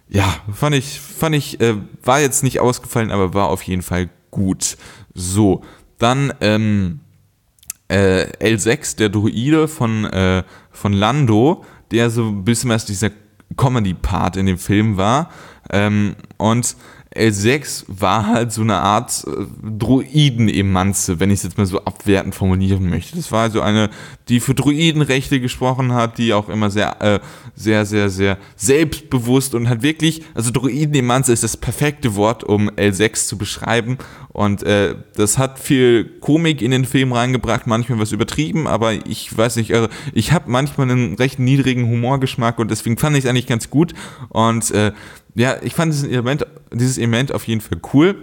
[0.09, 4.09] ja, fand ich, fand ich, äh, war jetzt nicht ausgefallen, aber war auf jeden Fall
[4.31, 4.77] gut.
[5.13, 5.63] So,
[5.97, 6.99] dann ähm,
[7.87, 13.11] äh, L6, der Druide von, äh, von Lando, der so ein bisschen was dieser
[13.55, 15.29] Comedy-Part in dem Film war.
[15.69, 16.75] Ähm, und
[17.15, 19.45] L6 war halt so eine Art äh,
[19.77, 23.15] Druiden-Emanze, wenn ich es jetzt mal so abwertend formulieren möchte.
[23.15, 23.89] Das war also eine,
[24.29, 27.19] die für Druidenrechte gesprochen hat, die auch immer sehr, äh,
[27.55, 33.27] sehr, sehr, sehr selbstbewusst und hat wirklich, also Druiden-Emanze ist das perfekte Wort, um L6
[33.27, 33.97] zu beschreiben.
[34.29, 39.37] Und äh, das hat viel Komik in den Film reingebracht, manchmal was übertrieben, aber ich
[39.37, 43.29] weiß nicht, also ich habe manchmal einen recht niedrigen Humorgeschmack und deswegen fand ich es
[43.29, 43.93] eigentlich ganz gut.
[44.29, 44.91] Und äh,
[45.35, 48.15] ja, ich fand dieses Element, dieses Element auf jeden Fall cool.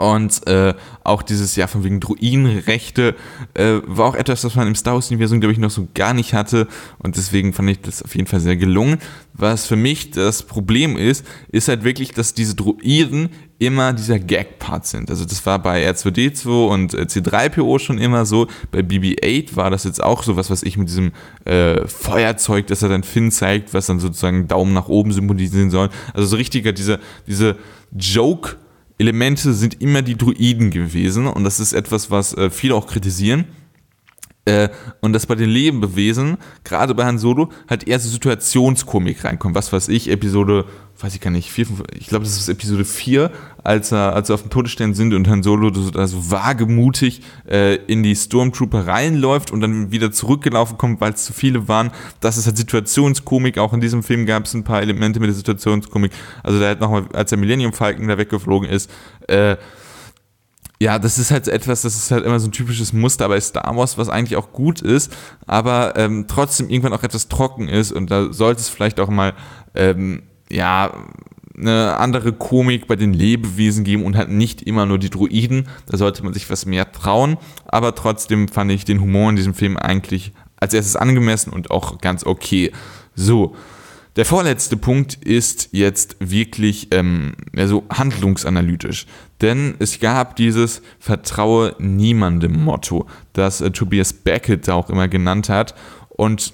[0.00, 0.72] Und äh,
[1.04, 3.14] auch dieses, ja, von wegen Druidenrechte
[3.52, 6.32] äh, war auch etwas, was man im Star Wars-Universum, glaube ich, noch so gar nicht
[6.32, 6.68] hatte.
[7.00, 8.96] Und deswegen fand ich das auf jeden Fall sehr gelungen.
[9.34, 13.28] Was für mich das Problem ist, ist halt wirklich, dass diese Druiden
[13.58, 15.10] immer dieser Gag-Part sind.
[15.10, 18.46] Also das war bei R2D2 und äh, C3PO schon immer so.
[18.70, 21.12] Bei BB-8 war das jetzt auch so was, was ich mit diesem
[21.44, 25.90] äh, Feuerzeug, das er dann Finn zeigt, was dann sozusagen Daumen nach oben symbolisieren soll.
[26.14, 27.56] Also so richtiger diese, diese
[27.92, 28.56] Joke-
[29.00, 33.46] Elemente sind immer die Druiden gewesen und das ist etwas, was äh, viele auch kritisieren.
[34.44, 34.68] Äh,
[35.00, 39.54] und dass bei den Lebewesen, gerade bei Han Solo, halt eher so Situationskomik reinkommt.
[39.54, 40.64] Was weiß ich, Episode
[41.02, 43.30] weiß ich gar nicht, vier, fünf, ich glaube, das ist Episode 4,
[43.62, 47.76] als er, als er auf dem Todesstern sind und Han Solo so also wagemutig äh,
[47.86, 51.90] in die Stormtrooper reinläuft und dann wieder zurückgelaufen kommt, weil es zu viele waren.
[52.20, 53.58] Das ist halt Situationskomik.
[53.58, 56.12] Auch in diesem Film gab es ein paar Elemente mit der Situationskomik.
[56.42, 58.90] Also da hat nochmal, als der Millennium Falcon da weggeflogen ist,
[59.28, 59.56] äh,
[60.80, 63.76] ja, das ist halt etwas, das ist halt immer so ein typisches Muster bei Star
[63.76, 65.12] Wars, was eigentlich auch gut ist,
[65.46, 69.34] aber ähm, trotzdem irgendwann auch etwas trocken ist und da sollte es vielleicht auch mal
[69.74, 70.92] ähm, ja,
[71.56, 75.68] eine andere Komik bei den Lebewesen geben und halt nicht immer nur die Druiden.
[75.86, 77.36] Da sollte man sich was mehr trauen.
[77.66, 81.98] Aber trotzdem fand ich den Humor in diesem Film eigentlich als erstes angemessen und auch
[81.98, 82.72] ganz okay.
[83.14, 83.54] So.
[84.16, 89.06] Der vorletzte Punkt ist jetzt wirklich ähm, so handlungsanalytisch.
[89.40, 95.74] Denn es gab dieses Vertraue niemandem Motto, das äh, Tobias Beckett auch immer genannt hat.
[96.08, 96.52] Und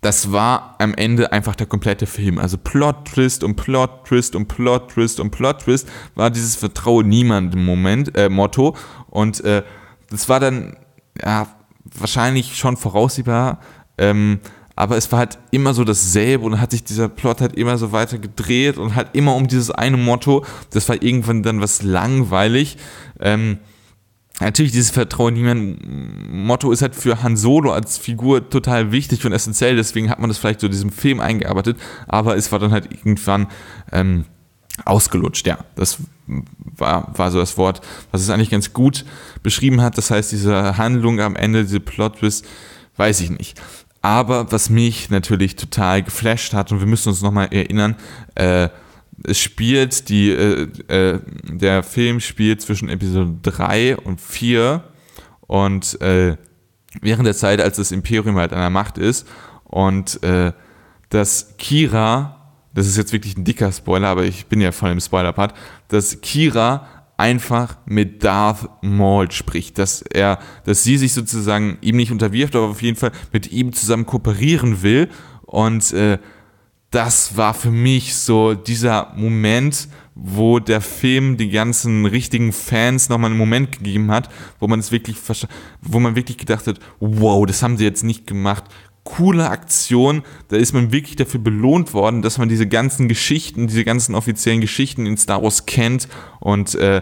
[0.00, 2.38] das war am Ende einfach der komplette Film.
[2.38, 8.76] Also Plot-Twist und Plot-Twist und Plot-Twist und Plot-Twist war dieses Vertraue niemandem Moment, äh, Motto.
[9.08, 9.64] Und äh,
[10.10, 10.76] das war dann
[11.20, 11.48] ja,
[11.84, 13.60] wahrscheinlich schon voraussehbar,
[13.96, 14.38] ähm,
[14.78, 17.90] aber es war halt immer so dasselbe und hat sich dieser Plot halt immer so
[17.90, 20.44] weiter gedreht und halt immer um dieses eine Motto.
[20.70, 22.76] Das war irgendwann dann was langweilig.
[23.20, 23.58] Ähm,
[24.40, 25.80] Natürlich, dieses Vertrauen niemand
[26.30, 30.30] Motto ist halt für Han Solo als Figur total wichtig und essentiell, deswegen hat man
[30.30, 31.76] das vielleicht so in diesem Film eingearbeitet,
[32.06, 33.48] aber es war dann halt irgendwann
[33.90, 34.26] ähm,
[34.84, 35.58] ausgelutscht, ja.
[35.74, 35.98] Das
[36.28, 37.80] war, war so das Wort,
[38.12, 39.04] was es eigentlich ganz gut
[39.42, 39.98] beschrieben hat.
[39.98, 42.46] Das heißt, diese Handlung am Ende, diese Plot-Twist,
[42.96, 43.60] weiß ich nicht.
[44.00, 47.96] Aber was mich natürlich total geflasht hat, und wir müssen uns nochmal erinnern,
[48.34, 48.68] äh,
[49.24, 54.84] es spielt, die, äh, äh, der Film spielt zwischen Episode 3 und 4
[55.40, 56.36] und äh,
[57.00, 59.26] während der Zeit, als das Imperium halt an der Macht ist.
[59.64, 60.52] Und äh,
[61.10, 65.00] dass Kira, das ist jetzt wirklich ein dicker Spoiler, aber ich bin ja voll im
[65.00, 65.54] Spoiler-Part,
[65.88, 66.86] dass Kira
[67.18, 72.68] einfach mit Darth Maul spricht, dass er, dass sie sich sozusagen ihm nicht unterwirft, aber
[72.68, 75.08] auf jeden Fall mit ihm zusammen kooperieren will
[75.42, 76.18] und äh,
[76.90, 83.30] das war für mich so dieser Moment, wo der Film die ganzen richtigen Fans nochmal
[83.30, 85.18] einen Moment gegeben hat, wo man es wirklich,
[85.82, 88.64] wo man wirklich gedacht hat, wow, das haben sie jetzt nicht gemacht.
[89.08, 93.82] Coole Aktion, da ist man wirklich dafür belohnt worden, dass man diese ganzen Geschichten, diese
[93.82, 96.08] ganzen offiziellen Geschichten in Star Wars kennt.
[96.40, 97.00] Und äh,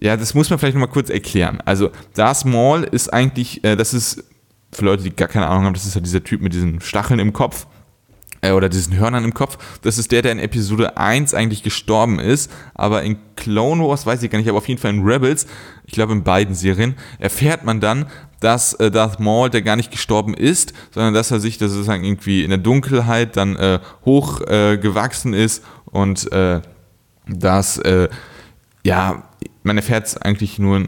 [0.00, 1.60] ja, das muss man vielleicht nochmal kurz erklären.
[1.64, 4.22] Also, Darth Maul ist eigentlich, äh, das ist,
[4.70, 7.18] für Leute, die gar keine Ahnung haben, das ist ja dieser Typ mit diesen Stacheln
[7.18, 7.66] im Kopf
[8.44, 9.58] äh, oder diesen Hörnern im Kopf.
[9.82, 14.22] Das ist der, der in Episode 1 eigentlich gestorben ist, aber in Clone Wars, weiß
[14.22, 15.46] ich gar nicht, aber auf jeden Fall in Rebels,
[15.86, 18.06] ich glaube in beiden Serien, erfährt man dann,
[18.40, 22.04] dass äh, Darth Maul der gar nicht gestorben ist, sondern dass er sich das sozusagen
[22.04, 26.60] irgendwie in der Dunkelheit dann äh, hochgewachsen äh, ist und äh,
[27.26, 28.08] dass, äh,
[28.84, 29.24] ja,
[29.62, 30.84] man erfährt es eigentlich nur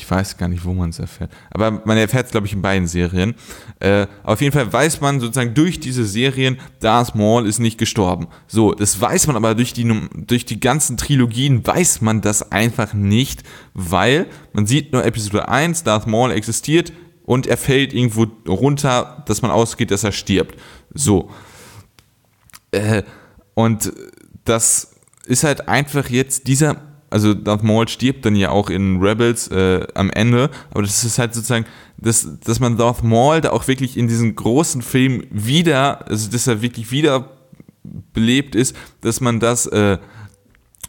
[0.00, 1.30] ich weiß gar nicht, wo man es erfährt.
[1.50, 3.34] Aber man erfährt es, glaube ich, in beiden Serien.
[3.80, 8.28] Äh, auf jeden Fall weiß man sozusagen durch diese Serien, Darth Maul ist nicht gestorben.
[8.46, 12.94] So, das weiß man aber durch die, durch die ganzen Trilogien weiß man das einfach
[12.94, 13.42] nicht,
[13.74, 16.92] weil man sieht nur Episode 1, Darth Maul existiert
[17.24, 20.58] und er fällt irgendwo runter, dass man ausgeht, dass er stirbt.
[20.94, 21.30] So.
[22.70, 23.02] Äh,
[23.54, 23.92] und
[24.44, 24.96] das
[25.26, 29.86] ist halt einfach jetzt dieser also Darth Maul stirbt dann ja auch in Rebels äh,
[29.94, 31.66] am Ende, aber das ist halt sozusagen,
[31.98, 36.46] dass, dass man Darth Maul da auch wirklich in diesen großen Film wieder, also dass
[36.46, 37.30] er wirklich wieder
[38.12, 39.98] belebt ist, dass man das äh,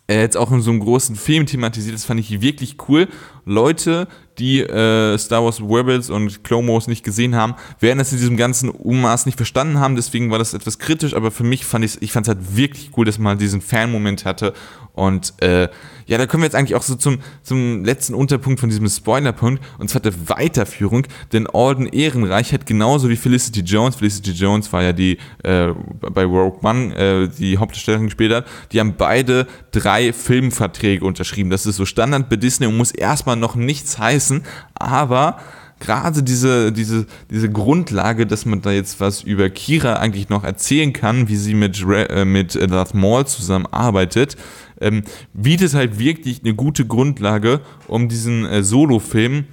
[0.07, 3.07] jetzt auch in so einem großen Film thematisiert, das fand ich wirklich cool.
[3.45, 4.07] Leute,
[4.39, 8.37] die äh, Star Wars Rebels und Clone Wars nicht gesehen haben, werden das in diesem
[8.37, 12.01] ganzen Ummaß nicht verstanden haben, deswegen war das etwas kritisch, aber für mich fand ich
[12.01, 14.53] ich es halt wirklich cool, dass man diesen Fan-Moment hatte.
[14.93, 15.69] Und äh,
[16.05, 19.63] ja, da kommen wir jetzt eigentlich auch so zum, zum letzten Unterpunkt von diesem Spoilerpunkt,
[19.79, 24.83] und zwar der Weiterführung, denn Alden Ehrenreich hat genauso wie Felicity Jones, Felicity Jones war
[24.83, 25.69] ja die äh,
[26.01, 31.49] bei Rogue One äh, die Hauptdarstellerin gespielt hat, die haben beide drei Filmverträge unterschrieben.
[31.49, 35.37] Das ist so Standard bei Disney und muss erstmal noch nichts heißen, aber
[35.79, 40.93] gerade diese, diese, diese Grundlage, dass man da jetzt was über Kira eigentlich noch erzählen
[40.93, 44.37] kann, wie sie mit, äh, mit Darth Maul zusammenarbeitet,
[44.79, 45.03] ähm,
[45.33, 49.45] bietet halt wirklich eine gute Grundlage, um diesen äh, Solo-Film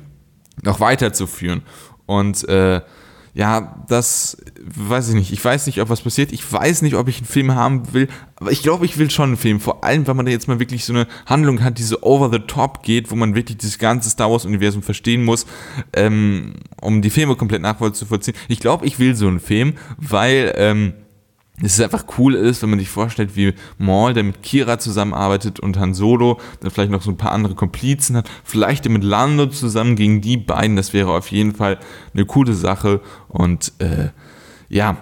[0.62, 1.62] noch weiterzuführen.
[2.07, 2.81] Und äh,
[3.35, 5.33] ja, das weiß ich nicht.
[5.33, 6.33] Ich weiß nicht, ob was passiert.
[6.33, 8.09] Ich weiß nicht, ob ich einen Film haben will.
[8.37, 9.61] Aber ich glaube, ich will schon einen Film.
[9.61, 12.31] Vor allem, weil man da jetzt mal wirklich so eine Handlung hat, die so over
[12.31, 15.47] the top geht, wo man wirklich das ganze Star Wars-Universum verstehen muss,
[15.93, 18.35] ähm, um die Filme komplett nachvollziehen.
[18.49, 20.95] Ich glaube, ich will so einen Film, weil ähm,
[21.63, 25.79] es einfach cool ist, wenn man sich vorstellt, wie Maul, der mit Kira zusammenarbeitet und
[25.79, 29.97] Han Solo, der vielleicht noch so ein paar andere Komplizen hat, vielleicht mit Lando zusammen
[29.97, 31.79] gegen die beiden, das wäre auf jeden Fall
[32.15, 33.01] eine coole Sache.
[33.29, 34.11] Und äh,
[34.69, 34.97] ja,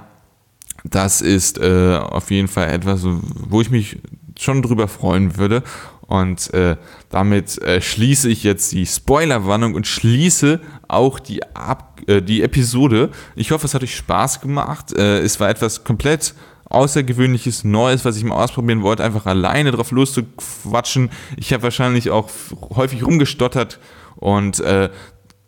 [0.85, 3.99] das ist äh, auf jeden Fall etwas, wo ich mich
[4.39, 5.63] schon drüber freuen würde
[6.07, 6.77] und äh,
[7.11, 13.11] damit äh, schließe ich jetzt die Spoilerwarnung und schließe auch die, Ab äh, die Episode.
[13.35, 14.93] Ich hoffe, es hat euch Spaß gemacht.
[14.93, 16.35] Äh, es war etwas komplett
[16.69, 21.11] Außergewöhnliches, Neues, was ich mal ausprobieren wollte, einfach alleine drauf loszuquatschen.
[21.37, 22.29] Ich habe wahrscheinlich auch
[22.75, 23.79] häufig rumgestottert
[24.17, 24.91] und äh,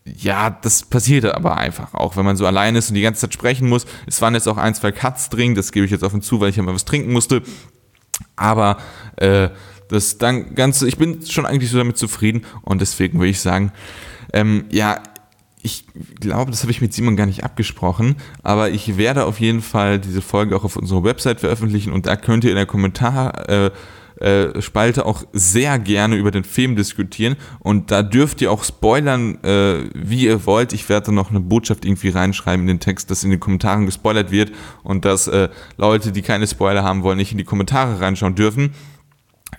[0.05, 3.35] ja, das passiert aber einfach auch, wenn man so allein ist und die ganze Zeit
[3.35, 3.85] sprechen muss.
[4.07, 6.51] Es waren jetzt auch ein, zwei Cuts drin, das gebe ich jetzt offen zu, weil
[6.51, 7.43] ich ja mal was trinken musste.
[8.37, 8.79] Aber
[9.17, 9.51] äh,
[9.89, 13.73] das dann Ganze, ich bin schon eigentlich so damit zufrieden und deswegen würde ich sagen,
[14.33, 15.03] ähm, ja,
[15.63, 15.87] ich
[16.21, 19.99] glaube, das habe ich mit Simon gar nicht abgesprochen, aber ich werde auf jeden Fall
[19.99, 23.71] diese Folge auch auf unserer Website veröffentlichen und da könnt ihr in der Kommentar äh,
[24.21, 29.43] äh, Spalte auch sehr gerne über den Film diskutieren und da dürft ihr auch spoilern,
[29.45, 30.73] äh, wie ihr wollt.
[30.73, 34.31] Ich werde noch eine Botschaft irgendwie reinschreiben in den Text, dass in den Kommentaren gespoilert
[34.31, 38.35] wird und dass äh, Leute, die keine Spoiler haben wollen, nicht in die Kommentare reinschauen
[38.35, 38.75] dürfen.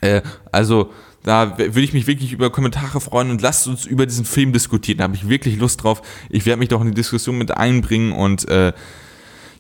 [0.01, 0.21] Äh,
[0.51, 0.91] also
[1.23, 4.99] da würde ich mich wirklich über Kommentare freuen und lasst uns über diesen Film diskutieren.
[4.99, 6.01] Da habe ich wirklich Lust drauf.
[6.29, 8.73] Ich werde mich doch in die Diskussion mit einbringen und äh,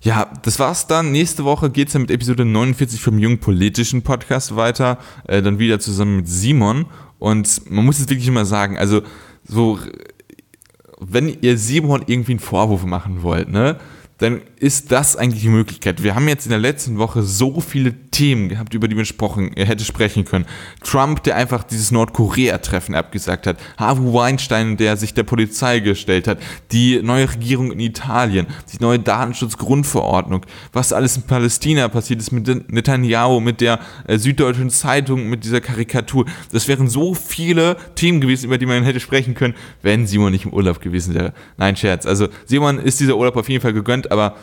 [0.01, 1.11] ja, das war's dann.
[1.11, 4.97] Nächste Woche geht's dann mit Episode 49 vom jungen politischen Podcast weiter.
[5.27, 6.85] Äh, dann wieder zusammen mit Simon.
[7.17, 9.01] Und man muss es wirklich immer sagen, also
[9.43, 9.77] so,
[10.99, 13.77] wenn ihr Simon irgendwie einen Vorwurf machen wollt, ne,
[14.19, 16.03] dann ist das eigentlich die Möglichkeit.
[16.03, 19.51] Wir haben jetzt in der letzten Woche so viele Themen gehabt, über die man gesprochen,
[19.55, 20.45] er hätte sprechen können.
[20.83, 23.57] Trump, der einfach dieses Nordkorea-Treffen abgesagt hat.
[23.77, 26.39] Harvey Weinstein, der sich der Polizei gestellt hat.
[26.73, 28.47] Die neue Regierung in Italien.
[28.73, 30.45] Die neue Datenschutzgrundverordnung.
[30.73, 35.61] Was alles in Palästina passiert ist mit Netanyahu, mit der äh, Süddeutschen Zeitung, mit dieser
[35.61, 36.25] Karikatur.
[36.51, 40.43] Das wären so viele Themen gewesen, über die man hätte sprechen können, wenn Simon nicht
[40.43, 41.33] im Urlaub gewesen wäre.
[41.55, 42.05] Nein, Scherz.
[42.05, 44.35] Also Simon ist dieser Urlaub auf jeden Fall gegönnt aber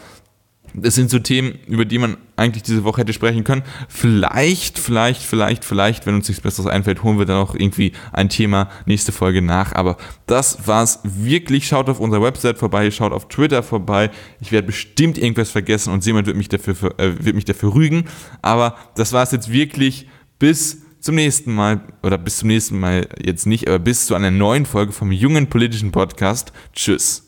[0.74, 3.62] das sind so Themen, über die man eigentlich diese Woche hätte sprechen können.
[3.88, 8.28] Vielleicht, vielleicht, vielleicht, vielleicht, wenn uns nichts Besseres einfällt, holen wir dann auch irgendwie ein
[8.28, 9.72] Thema nächste Folge nach.
[9.74, 9.96] Aber
[10.26, 11.66] das war's wirklich.
[11.66, 14.10] Schaut auf unserer Website vorbei, schaut auf Twitter vorbei.
[14.40, 18.04] Ich werde bestimmt irgendwas vergessen und jemand wird mich dafür, äh, wird mich dafür rügen.
[18.42, 20.08] Aber das war's jetzt wirklich.
[20.38, 24.30] Bis zum nächsten Mal, oder bis zum nächsten Mal jetzt nicht, aber bis zu einer
[24.30, 26.52] neuen Folge vom jungen politischen Podcast.
[26.74, 27.25] Tschüss.